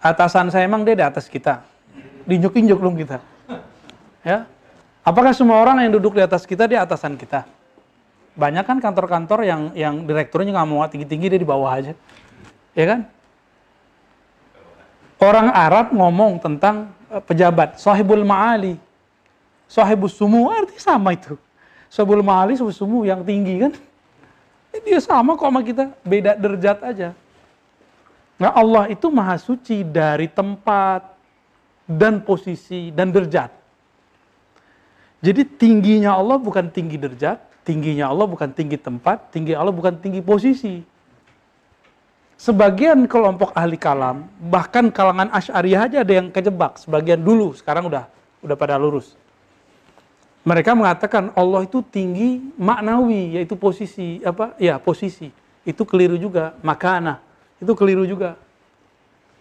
[0.00, 1.60] Atasan saya emang dia di atas kita.
[2.24, 3.20] Diinjuk-injuk dong kita.
[4.24, 4.48] Ya.
[5.04, 7.44] Apakah semua orang yang duduk di atas kita dia atasan kita?
[8.32, 11.92] Banyak kan kantor-kantor yang yang direkturnya nggak mau tinggi-tinggi dia di bawah aja.
[12.72, 13.00] Ya kan?
[15.20, 18.76] Orang Arab ngomong tentang eh, pejabat, sahibul ma'ali.
[19.68, 21.36] Sahibus sumu, artinya sama itu.
[21.92, 23.72] Sahibul ma'ali, sahibus sumu yang tinggi kan.
[24.76, 27.08] Eh, Dia sama kok sama kita, beda derajat aja.
[28.36, 31.16] Nah Allah itu maha suci dari tempat
[31.88, 33.48] dan posisi dan derajat.
[35.24, 40.20] Jadi tingginya Allah bukan tinggi derajat, tingginya Allah bukan tinggi tempat, tinggi Allah bukan tinggi
[40.20, 40.84] posisi.
[42.36, 48.04] Sebagian kelompok ahli kalam, bahkan kalangan Asy'ariyah aja ada yang kejebak, sebagian dulu, sekarang udah
[48.44, 49.16] udah pada lurus.
[50.46, 54.54] Mereka mengatakan Allah itu tinggi maknawi, yaitu posisi apa?
[54.62, 55.34] Ya, posisi.
[55.66, 57.18] Itu keliru juga, makana.
[57.58, 58.38] Itu keliru juga.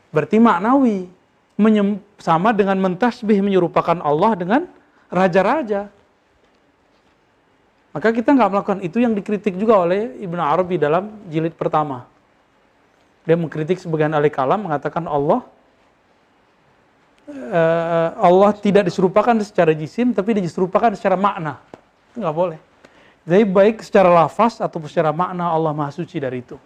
[0.10, 1.06] Berarti maknawi
[1.62, 4.62] menyem- sama dengan mentasbih menyerupakan Allah dengan
[5.14, 5.94] raja-raja.
[7.94, 12.10] Maka kita nggak melakukan itu yang dikritik juga oleh Ibnu Arabi dalam jilid pertama.
[13.30, 15.46] Dia mengkritik sebagian ahli kalam mengatakan Allah
[17.30, 21.62] eh, Allah tidak diserupakan secara jisim tapi diserupakan secara makna.
[22.14, 22.60] Itu nggak boleh.
[23.26, 26.58] Jadi baik secara lafaz atau secara makna Allah Maha Suci dari itu.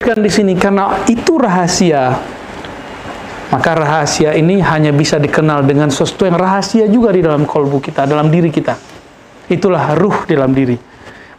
[0.00, 2.12] Kan di sini karena itu rahasia.
[3.50, 8.06] Maka rahasia ini hanya bisa dikenal dengan sesuatu yang rahasia juga di dalam kolbu kita,
[8.06, 8.78] dalam diri kita.
[9.50, 10.78] Itulah ruh dalam diri.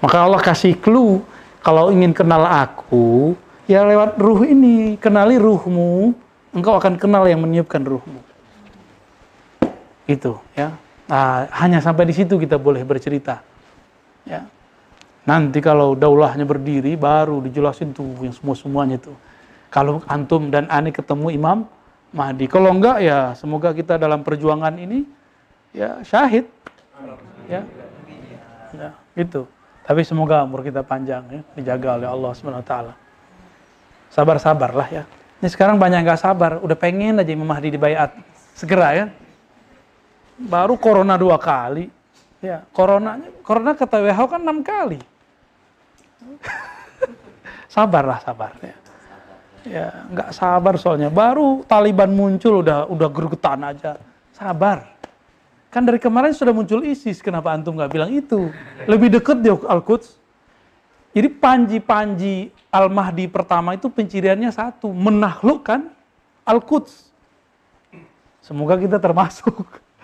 [0.03, 1.23] Maka Allah kasih clue
[1.61, 3.37] kalau ingin kenal aku,
[3.69, 6.11] ya lewat ruh ini, kenali ruhmu,
[6.51, 8.21] engkau akan kenal yang meniupkan ruhmu.
[10.07, 10.75] Itu, ya.
[11.11, 13.43] Nah, hanya sampai di situ kita boleh bercerita.
[14.23, 14.47] Ya.
[15.27, 19.15] Nanti kalau daulahnya berdiri, baru dijelasin tuh yang semua-semuanya tuh.
[19.71, 21.63] Kalau antum dan ani ketemu Imam
[22.11, 22.47] Mahdi.
[22.51, 25.07] Kalau enggak ya semoga kita dalam perjuangan ini
[25.71, 26.47] ya syahid.
[27.47, 27.63] Ya.
[28.71, 29.47] Ya, gitu.
[29.83, 32.93] Tapi semoga umur kita panjang ya, dijaga oleh Allah Subhanahu wa taala.
[34.07, 35.03] Sabar-sabarlah ya.
[35.41, 38.13] Ini sekarang banyak nggak sabar, udah pengen aja Imam Mahdi dibayat
[38.53, 39.05] segera ya.
[40.37, 41.89] Baru corona dua kali.
[42.41, 45.01] Ya, corona corona kata WHO kan enam kali.
[47.73, 48.75] Sabarlah, sabar ya.
[49.61, 51.09] Ya, nggak sabar soalnya.
[51.09, 53.97] Baru Taliban muncul udah udah gergetan aja.
[54.35, 54.91] Sabar.
[55.71, 58.51] Kan dari kemarin sudah muncul ISIS, kenapa antum nggak bilang itu?
[58.85, 60.19] Lebih deket dia Al-Quds.
[61.15, 65.91] Jadi panji-panji Al-Mahdi pertama itu penciriannya satu, menaklukkan
[66.47, 67.11] Al-Quds.
[68.39, 69.51] Semoga kita termasuk.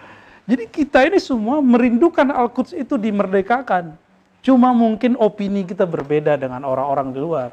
[0.52, 3.96] Jadi kita ini semua merindukan Al-Quds itu dimerdekakan.
[4.44, 7.50] Cuma mungkin opini kita berbeda dengan orang-orang di luar.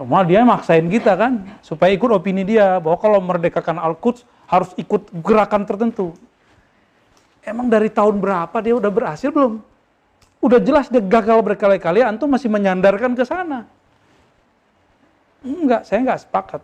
[0.00, 5.12] Cuma dia maksain kita kan, supaya ikut opini dia, bahwa kalau merdekakan Al-Quds harus ikut
[5.20, 6.16] gerakan tertentu.
[7.44, 9.60] Emang dari tahun berapa dia udah berhasil belum?
[10.40, 13.68] Udah jelas dia gagal berkali-kali, antum masih menyandarkan ke sana.
[15.42, 16.62] Enggak, saya enggak sepakat.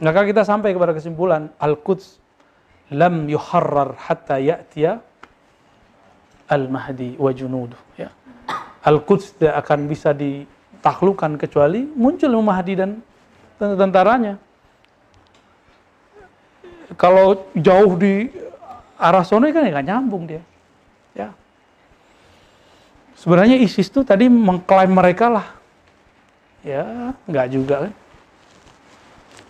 [0.00, 2.20] Maka kita sampai kepada kesimpulan, Al-Quds
[2.92, 5.00] lam yuharrar hatta ya'tiya
[6.50, 7.80] Al-Mahdi wa junuduh.
[7.96, 8.12] Ya.
[8.84, 13.00] Al-Quds tidak akan bisa ditaklukkan kecuali muncul Mahdi dan
[13.56, 14.36] tentaranya.
[17.00, 18.28] Kalau jauh di
[19.00, 20.42] arah sono kan ya nggak nyambung dia.
[21.16, 21.32] Ya.
[23.16, 25.46] Sebenarnya ISIS tuh tadi mengklaim mereka lah.
[26.64, 27.92] Ya, nggak juga kan.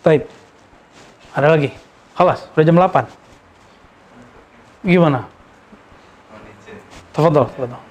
[0.03, 0.27] Taib.
[1.31, 1.71] Ada lagi?
[2.19, 3.07] Alas, udah jam 8.
[4.83, 5.23] Gimana?
[7.15, 7.83] Tafadhol, tafadhol.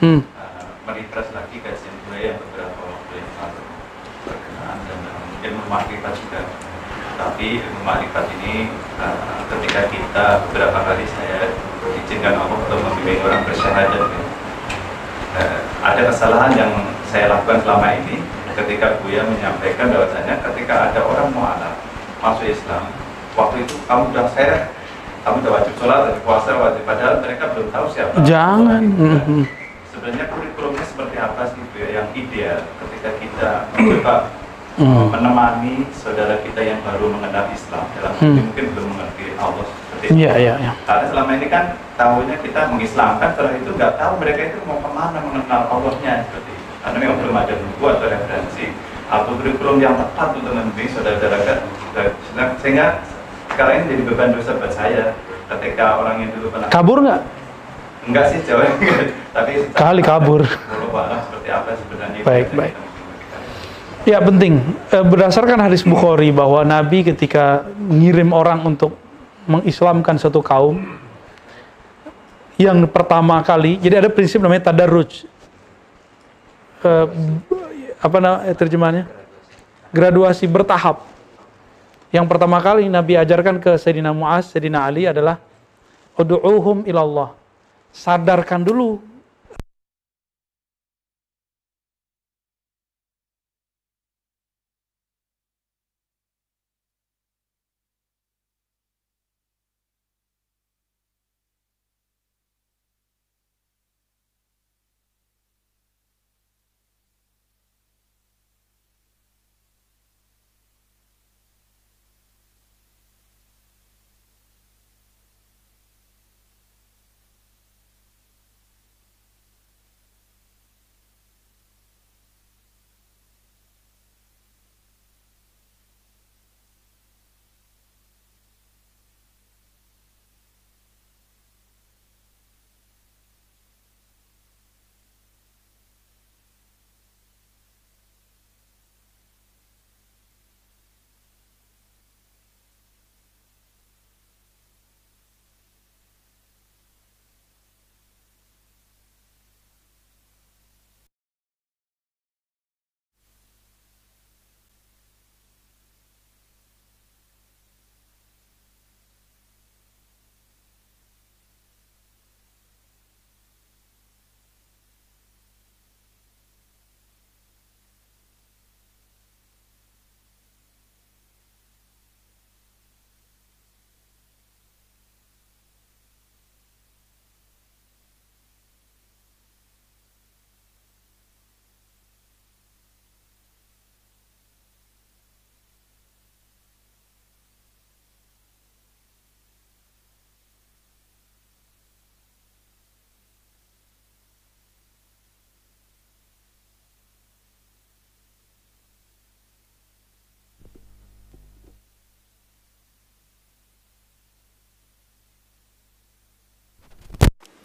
[0.00, 0.20] Hmm.
[0.20, 3.62] Uh, merefresh lagi kajian gue yang beberapa waktu yang lalu
[4.24, 6.40] berkenaan dan uh, mungkin memakrifat juga.
[7.20, 11.52] Tapi ilmu makrifat ini uh, ketika kita beberapa kali saya
[11.84, 14.39] diizinkan Allah untuk membimbing orang bersyahadat.
[15.30, 16.72] Uh, ada kesalahan yang
[17.06, 18.18] saya lakukan selama ini
[18.58, 21.74] ketika Buya menyampaikan bahwasanya ketika ada orang mualaf
[22.18, 22.90] masuk Islam,
[23.38, 24.74] waktu itu kamu udah saya
[25.22, 28.14] kamu udah wajib sholat, wajib puasa, wajib padahal mereka belum tahu siapa.
[28.26, 28.82] Jangan.
[29.86, 34.14] Sebenarnya kurikulumnya seperti apa sih Bu, ya, yang ideal ketika kita mencoba
[34.80, 35.12] Hmm.
[35.12, 38.48] menemani saudara kita yang baru mengenal Islam dalam Hmm.
[38.48, 39.66] mungkin belum mengerti Allah
[40.00, 40.24] seperti itu.
[40.24, 40.72] Iya, iya, iya.
[40.88, 41.64] Karena selama ini kan
[42.00, 46.50] tahunya kita mengislamkan, setelah itu nggak tahu mereka itu mau ke mana mengenal Allahnya seperti
[46.56, 46.64] itu.
[46.80, 48.66] Karena memang belum ada buku atau referensi
[49.10, 52.02] atau kurikulum yang tepat untuk membimbing saudara-saudara kita.
[52.64, 52.86] Sehingga
[53.52, 55.12] sekarang ini jadi beban dosa buat saya
[55.50, 57.20] ketika orang yang dulu pernah Kabur nggak?
[58.00, 58.64] enggak sih jawab
[59.36, 60.40] tapi Kali kabur.
[60.48, 62.74] Seperti apa sebenarnya Baik, baik.
[64.08, 64.64] Ya penting.
[64.88, 68.96] Eh, Berdasarkan hadis Bukhari bahwa Nabi ketika ngirim orang untuk
[69.50, 70.78] mengislamkan satu kaum,
[72.54, 75.26] yang pertama kali, jadi ada prinsip namanya tadarruj.
[76.86, 77.06] Eh,
[77.98, 79.04] apa namanya terjemahannya?
[79.90, 81.02] Graduasi bertahap.
[82.14, 85.42] Yang pertama kali Nabi ajarkan ke Sayyidina Mu'az, Sayyidina Ali adalah
[86.14, 87.34] Udu'uhum ilallah.
[87.90, 89.02] Sadarkan dulu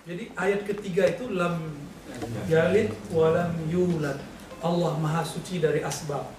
[0.06, 1.74] Jadi ayat ketiga itu lam
[2.46, 4.22] yalid walam yulad.
[4.62, 6.30] Allah Maha Suci dari asbab.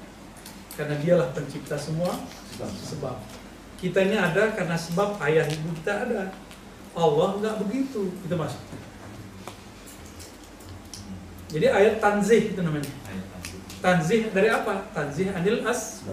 [0.79, 2.15] Karena dialah pencipta semua
[2.63, 3.19] sebab.
[3.83, 6.31] Kita ini ada karena sebab ayah ibu kita ada.
[6.95, 8.79] Allah nggak begitu, itu maksudnya.
[11.51, 12.89] Jadi ayat tanzih itu namanya.
[13.83, 14.95] Tanzih dari apa?
[14.95, 16.07] Tanzih anil as.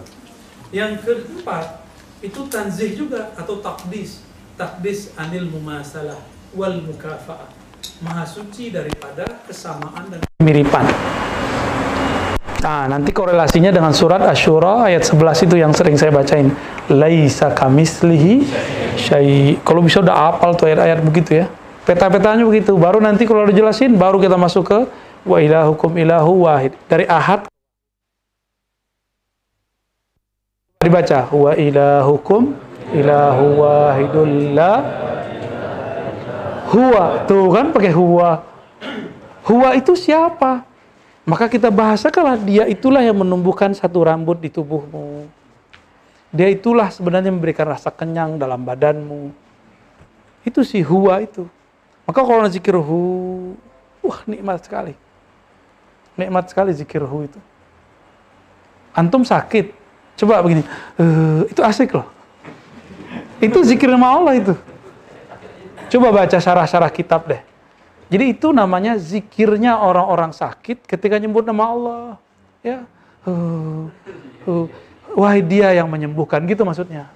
[0.74, 1.86] Yang keempat
[2.18, 4.26] itu tanzih juga atau takdis.
[4.58, 7.50] Takdis anil mumasalah wal mukafa'ah.
[8.02, 10.86] Maha suci daripada kesamaan dan kemiripan.
[12.64, 16.48] Nah, nanti korelasinya dengan surat Asyura ayat 11 itu yang sering saya bacain.
[16.88, 18.40] Laisa kamislihi
[18.96, 19.60] syai.
[19.60, 21.46] Kalau bisa udah apal tuh ayat-ayat begitu ya.
[21.84, 22.72] Peta-petanya begitu.
[22.80, 24.78] Baru nanti kalau udah jelasin, baru kita masuk ke
[25.28, 26.72] wa ilahukum ilahu wahid.
[26.88, 27.44] Dari ahad
[30.80, 32.56] dibaca wa ilahukum
[32.92, 34.72] ilahu wahidul la
[36.74, 38.42] huwa tuh kan pakai huwa
[39.46, 40.74] huwa itu siapa
[41.24, 45.24] Maka kita bahasakanlah dia itulah yang menumbuhkan satu rambut di tubuhmu.
[46.28, 49.32] Dia itulah sebenarnya memberikan rasa kenyang dalam badanmu.
[50.44, 51.48] Itu si huwa itu.
[52.04, 53.00] Maka kalau zikir hu,
[54.04, 54.92] wah nikmat sekali.
[56.20, 57.40] Nikmat sekali zikir hu itu.
[58.92, 59.72] Antum sakit,
[60.20, 60.62] coba begini,
[61.00, 62.06] eh, itu asik loh.
[63.40, 64.54] Itu zikir nama Allah itu.
[65.94, 67.38] Coba baca syarah-syarah kitab deh.
[68.10, 72.06] Jadi itu namanya zikirnya orang-orang sakit ketika nyebut nama Allah.
[72.66, 72.82] Ya.
[73.22, 73.86] Uh,
[74.50, 74.66] uh,
[75.14, 77.06] wahai dia yang menyembuhkan gitu maksudnya.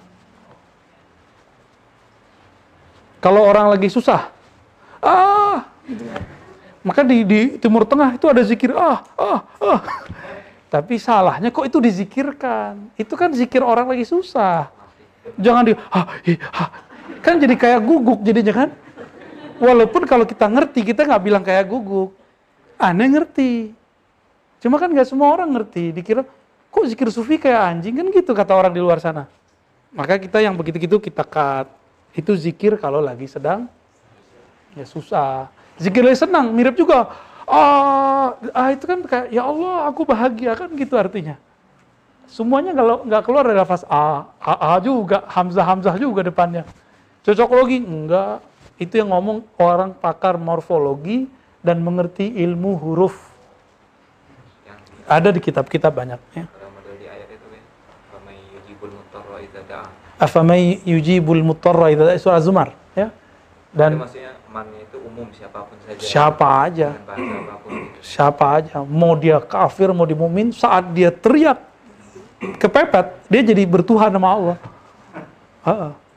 [3.19, 4.31] Kalau orang lagi susah,
[5.03, 5.67] ah,
[6.79, 9.79] maka di, di Timur Tengah itu ada zikir ah, ah, ah.
[10.71, 12.95] Tapi salahnya kok itu dizikirkan?
[12.95, 14.71] Itu kan zikir orang lagi susah.
[15.35, 16.88] Jangan di ah, hi, ah.
[17.19, 18.69] Kan jadi kayak guguk jadinya kan?
[19.59, 22.15] Walaupun kalau kita ngerti, kita nggak bilang kayak guguk.
[22.79, 23.75] Aneh ngerti.
[24.63, 25.91] Cuma kan nggak semua orang ngerti.
[25.91, 26.23] Dikira,
[26.71, 27.95] kok zikir sufi kayak anjing?
[27.99, 29.27] Kan gitu kata orang di luar sana.
[29.91, 31.67] Maka kita yang begitu-gitu kita cut.
[32.15, 33.67] Itu zikir kalau lagi sedang
[34.77, 35.49] ya susah.
[35.79, 37.11] Zikir lagi senang, mirip juga.
[37.49, 41.35] Ah, ah itu kan kayak ya Allah aku bahagia kan gitu artinya.
[42.29, 46.61] Semuanya kalau nggak keluar dari lafaz A, A, A juga, Hamzah Hamzah juga depannya.
[47.29, 48.41] Cocokologi enggak,
[48.81, 51.29] itu yang ngomong orang pakar morfologi
[51.61, 53.13] dan mengerti ilmu huruf.
[55.05, 56.17] Ada di kitab-kitab banyak.
[56.33, 56.49] Ya.
[59.45, 59.85] itu kan.
[60.17, 62.73] Afamai yujibul mutarra idza surah Zumar.
[62.97, 63.13] Ya.
[63.69, 66.01] Jadi Dan maksudnya mannya itu umum siapa pun saja.
[66.01, 67.13] siapa aja, apa
[67.61, 67.99] pun gitu.
[68.01, 71.61] siapa aja, mau dia kafir, mau di mumin, saat dia teriak
[72.57, 74.57] kepepet, dia jadi bertuhan sama Allah.
[75.61, 76.08] Ha-ha.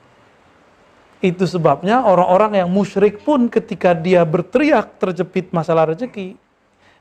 [1.22, 6.34] Itu sebabnya orang-orang yang musyrik pun ketika dia berteriak terjepit masalah rezeki,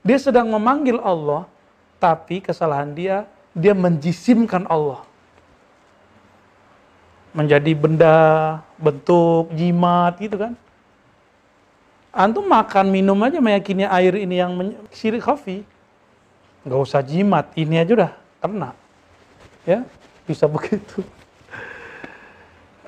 [0.06, 1.50] dia sedang memanggil Allah,
[1.98, 5.02] tapi kesalahan dia, dia menjisimkan Allah.
[7.34, 8.18] Menjadi benda,
[8.78, 10.54] bentuk, jimat gitu kan.
[12.14, 14.54] Antum makan, minum aja meyakini air ini yang
[14.94, 15.66] syirik khafi.
[16.62, 18.70] Nggak usah jimat, ini aja udah kena.
[19.66, 19.82] Ya,
[20.30, 21.02] bisa begitu.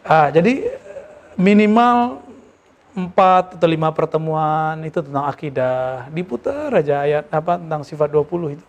[0.06, 0.84] Ah, jadi
[1.34, 2.22] minimal
[2.94, 6.06] empat atau lima pertemuan itu tentang akidah.
[6.14, 8.64] Diputar aja ayat apa tentang sifat 20 itu.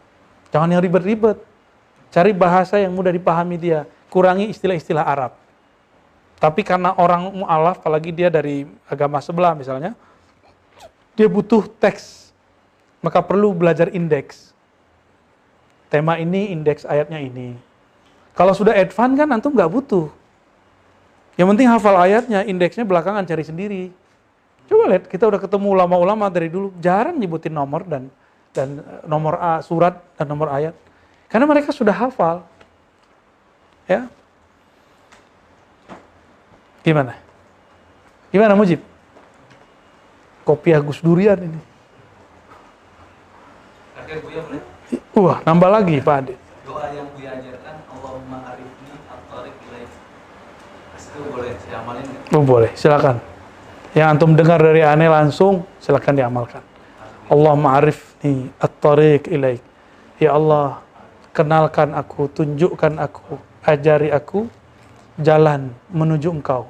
[0.50, 1.38] Jangan yang ribet-ribet.
[2.10, 3.86] Cari bahasa yang mudah dipahami dia.
[4.10, 5.38] Kurangi istilah-istilah Arab.
[6.40, 9.96] Tapi karena orang mu'alaf, apalagi dia dari agama sebelah misalnya,
[11.16, 12.32] dia butuh teks.
[13.00, 14.52] Maka perlu belajar indeks.
[15.92, 17.56] Tema ini, indeks ayatnya ini.
[18.36, 20.12] Kalau sudah advance kan antum nggak butuh.
[21.36, 23.84] Yang penting hafal ayatnya, indeksnya belakangan cari sendiri.
[24.66, 28.10] Coba lihat, kita udah ketemu ulama-ulama dari dulu, jarang nyebutin nomor dan
[28.56, 30.74] dan eh, nomor A, surat dan nomor ayat.
[31.28, 32.48] Karena mereka sudah hafal.
[33.86, 34.08] Ya.
[36.82, 37.20] Gimana?
[38.32, 38.80] Gimana Mujib?
[40.48, 41.60] Kopiah Gus Durian ini.
[45.18, 46.34] Wah, nambah lagi Pak Ade.
[46.68, 49.92] doa yang Buya ajarkan Allahumma arifni at-tariq ilaik.
[51.00, 52.24] Itu boleh saya amalin nggak?
[52.36, 53.24] Oh, boleh, silakan.
[53.96, 56.60] Yang antum dengar dari aneh langsung, silakan diamalkan.
[57.32, 59.64] Allah ma'arifni at-tariq ilaik.
[60.20, 60.84] Ya Allah,
[61.32, 64.52] kenalkan aku, tunjukkan aku, ajari aku
[65.16, 66.68] jalan menuju engkau.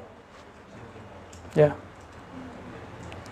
[1.58, 1.74] Ya.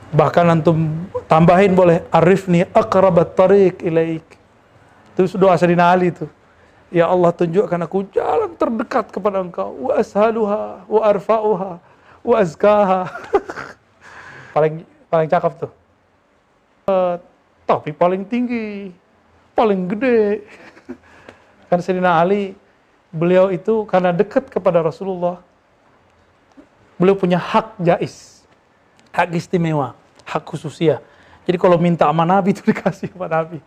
[0.09, 4.25] Bahkan antum tambahin boleh arifni aqrabat tariq ilaik.
[5.13, 6.25] Itu doa Sayyidina Ali itu.
[6.89, 9.69] Ya Allah tunjukkan aku jalan terdekat kepada engkau.
[9.85, 11.92] Wa ashaluha, wa arfa'uha,
[12.23, 13.01] wa azkaha.
[14.55, 15.71] paling paling cakep tuh.
[17.63, 18.91] Tapi paling tinggi,
[19.53, 20.43] paling gede.
[21.71, 22.55] kan Sayyidina Ali,
[23.13, 25.39] beliau itu karena dekat kepada Rasulullah,
[26.99, 28.43] beliau punya hak jais,
[29.13, 29.95] hak istimewa,
[30.27, 30.99] hak khususia.
[31.43, 33.59] Jadi kalau minta sama Nabi itu dikasih sama Nabi.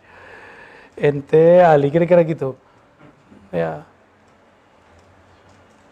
[0.97, 2.57] Ente Ali, kira-kira gitu.
[3.53, 3.85] Ya.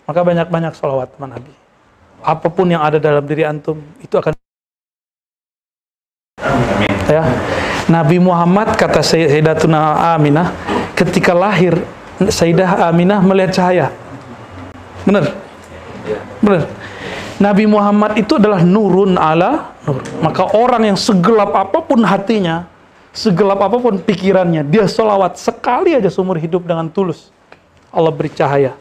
[0.06, 1.65] Maka banyak-banyak sholawat sama Nabi.
[2.22, 4.34] Apa pun yang ada dalam diri antum, itu akan
[7.10, 7.24] ya.
[7.86, 10.50] Nabi Muhammad kata Sayyidatuna Aminah
[10.98, 11.78] ketika lahir
[12.18, 13.88] Sayyidah Aminah melihat cahaya.
[15.06, 15.38] Benar?
[16.42, 16.64] Benar.
[17.36, 20.00] Nabi Muhammad itu adalah nurun ala nur.
[20.24, 22.66] Maka orang yang segelap apa pun hatinya,
[23.12, 27.30] segelap apa pun pikirannya, dia sholawat sekali aja seumur hidup dengan tulus.
[27.92, 28.74] Allah beri cahaya.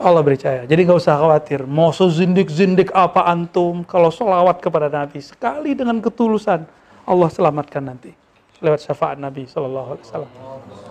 [0.00, 0.64] Allah beri cahaya.
[0.64, 1.68] Jadi nggak usah khawatir.
[1.68, 6.64] Mau sezindik-zindik apa antum, kalau sholawat kepada Nabi sekali dengan ketulusan,
[7.04, 8.16] Allah selamatkan nanti.
[8.60, 10.30] lewat syafaat Nabi Shallallahu Alaihi Wasallam.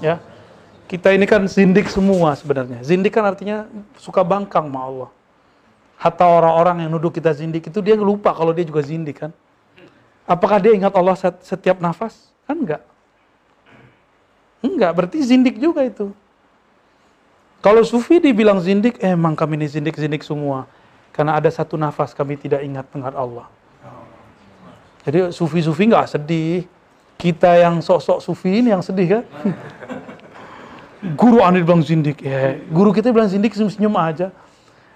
[0.01, 0.17] Ya,
[0.89, 2.81] kita ini kan zindik semua sebenarnya.
[2.81, 5.09] Zindik kan artinya suka bangkang sama Allah.
[6.01, 9.31] Hatta orang-orang yang nuduh kita zindik itu dia lupa kalau dia juga zindik kan.
[10.25, 12.33] Apakah dia ingat Allah set- setiap nafas?
[12.49, 12.81] Kan enggak.
[14.65, 16.09] Enggak, berarti zindik juga itu.
[17.59, 20.63] Kalau sufi dibilang zindik, eh, emang kami ini zindik-zindik semua.
[21.11, 23.51] Karena ada satu nafas kami tidak ingat ingat Allah.
[25.03, 26.63] Jadi sufi-sufi nggak sedih.
[27.19, 29.23] Kita yang sok-sok sufi ini yang sedih kan?
[31.19, 32.55] guru aneh bilang zindik, ya.
[32.71, 34.31] Guru kita bilang zindik senyum-senyum aja.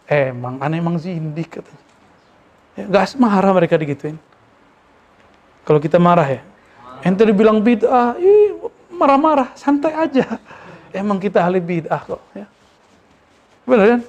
[0.07, 1.84] Eh, emang aneh emang zindik katanya.
[2.80, 4.15] Ya, gak marah mereka digituin.
[5.68, 6.41] Kalau kita marah ya,
[7.03, 8.15] ente dibilang bid'ah,
[8.91, 10.40] marah-marah, santai aja.
[10.94, 12.22] Emang kita ahli bid'ah kok.
[12.38, 12.45] Ya.
[13.64, 14.02] Benar kan?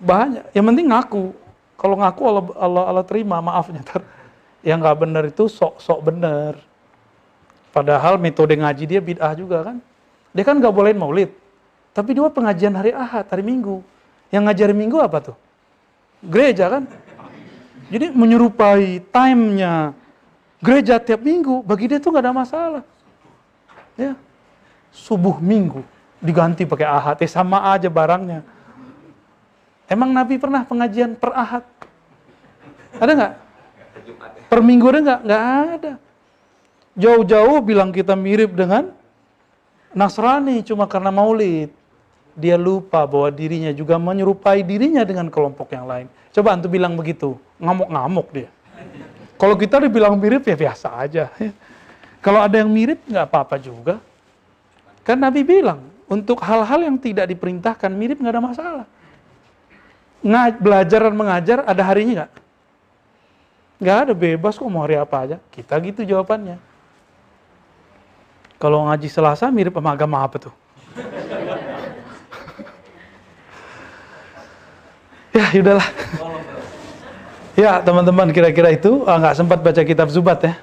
[0.00, 0.44] Banyak.
[0.56, 1.24] Yang penting ngaku.
[1.80, 3.80] Kalau ngaku Allah, Allah, Allah terima, maafnya.
[3.84, 4.04] Ntar.
[4.60, 6.54] Yang nggak benar itu sok-sok benar.
[7.72, 9.76] Padahal metode ngaji dia bid'ah juga kan.
[10.36, 11.32] Dia kan nggak bolehin maulid.
[11.96, 13.80] Tapi dia pengajian hari Ahad, hari Minggu.
[14.28, 15.36] Yang ngajar Minggu apa tuh?
[16.20, 16.84] Gereja kan?
[17.90, 19.96] Jadi menyerupai time-nya
[20.62, 22.82] gereja tiap minggu, bagi dia tuh nggak ada masalah.
[23.98, 24.14] Ya.
[24.94, 25.82] Subuh minggu
[26.20, 28.44] diganti pakai ahad, eh sama aja barangnya.
[29.90, 31.64] Emang Nabi pernah pengajian per ahad?
[33.00, 33.32] Ada nggak?
[34.46, 35.20] Per minggu ada nggak?
[35.26, 35.42] Nggak
[35.74, 35.92] ada.
[36.94, 38.92] Jauh-jauh bilang kita mirip dengan
[39.90, 41.74] Nasrani cuma karena maulid.
[42.38, 46.06] Dia lupa bahwa dirinya juga menyerupai dirinya dengan kelompok yang lain.
[46.30, 48.50] Coba antum bilang begitu, ngamuk-ngamuk dia.
[49.34, 51.26] Kalau kita dibilang mirip ya biasa aja.
[52.24, 53.98] Kalau ada yang mirip nggak apa-apa juga.
[55.02, 58.82] Kan Nabi bilang, untuk hal-hal yang tidak diperintahkan mirip nggak ada masalah.
[60.26, 62.32] Nga, belajar dan mengajar ada harinya nggak?
[63.80, 65.38] Nggak ada, bebas kok mau hari apa aja.
[65.54, 66.58] Kita gitu jawabannya.
[68.58, 70.52] Kalau ngaji Selasa mirip sama agama apa tuh?
[75.38, 75.88] ya, yaudahlah.
[77.54, 80.58] Ya, teman-teman, kira-kira itu ah, nggak sempat baca kitab Zubat ya.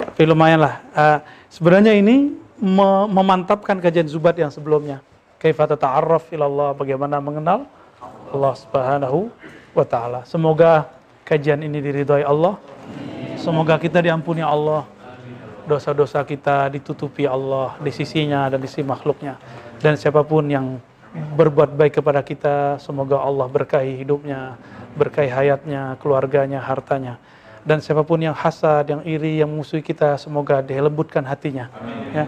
[0.00, 0.80] Tapi lumayan lah.
[0.96, 1.20] Ah,
[1.52, 5.00] sebenarnya ini memantapkan kajian Zubat yang sebelumnya.
[5.40, 7.64] Kaifa tata'arraf ilallah, bagaimana mengenal
[8.30, 9.32] Allah Subhanahu
[9.72, 10.20] wa taala.
[10.28, 10.86] Semoga
[11.24, 12.60] kajian ini diridhoi Allah.
[13.40, 14.84] Semoga kita diampuni Allah.
[15.64, 19.40] Dosa-dosa kita ditutupi Allah di sisinya dan di sisi makhluknya.
[19.80, 20.76] Dan siapa pun yang
[21.10, 24.60] berbuat baik kepada kita, semoga Allah berkahi hidupnya,
[24.98, 27.16] berkahi hayatnya, keluarganya, hartanya.
[27.60, 31.68] Dan siapa pun yang hasad, yang iri, yang musuhi kita, semoga dilembutkan hatinya.
[32.12, 32.24] Ya.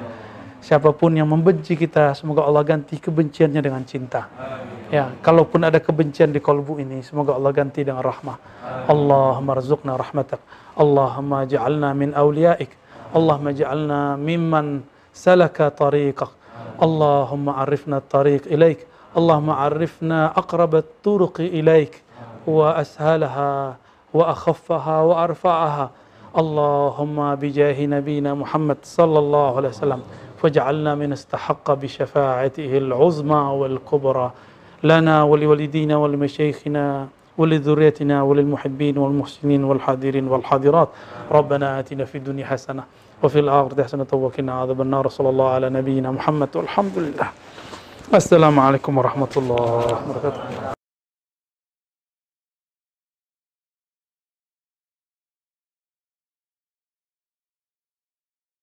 [0.62, 4.30] Siapa pun yang membenci kita, semoga Allah ganti kebenciannya dengan cinta.
[4.38, 4.94] Amin.
[4.94, 8.38] Ya, kalaupun ada kebencian di kolbu ini, semoga Allah ganti dengan rahmah.
[8.38, 8.86] Amin.
[8.94, 10.38] Allahumma rizukna rahmatak.
[10.78, 12.70] Allahumma ja'alna min awliyaik.
[13.10, 16.30] Allahumma ja'alna mimman salaka tariqak.
[16.78, 18.86] Allahumma arifna tariq ilaik.
[19.18, 21.98] Allahumma arifna aqrabat turuqi ilaik.
[22.46, 23.82] Wa ashalaha
[24.14, 25.86] wa akhaffaha wa arfa'aha.
[26.32, 30.02] Allahumma bijahi nabina Muhammad sallallahu alaihi wasallam.
[30.42, 34.30] وسلم فاجعلنا من استحق بشفاعته العظمى والكبرى
[34.84, 37.08] لنا ولوالدينا ولمشايخنا
[37.38, 40.88] ولذريتنا وللمحبين والمحسنين والحاضرين والحاضرات.
[41.30, 42.84] ربنا آتنا في الدنيا حسنة
[43.22, 45.08] وفي الآخرة حسنة وقنا عذاب النار.
[45.08, 47.28] صلى الله على نبينا محمد والحمد لله.
[48.14, 50.81] السلام عليكم ورحمة الله وبركاته.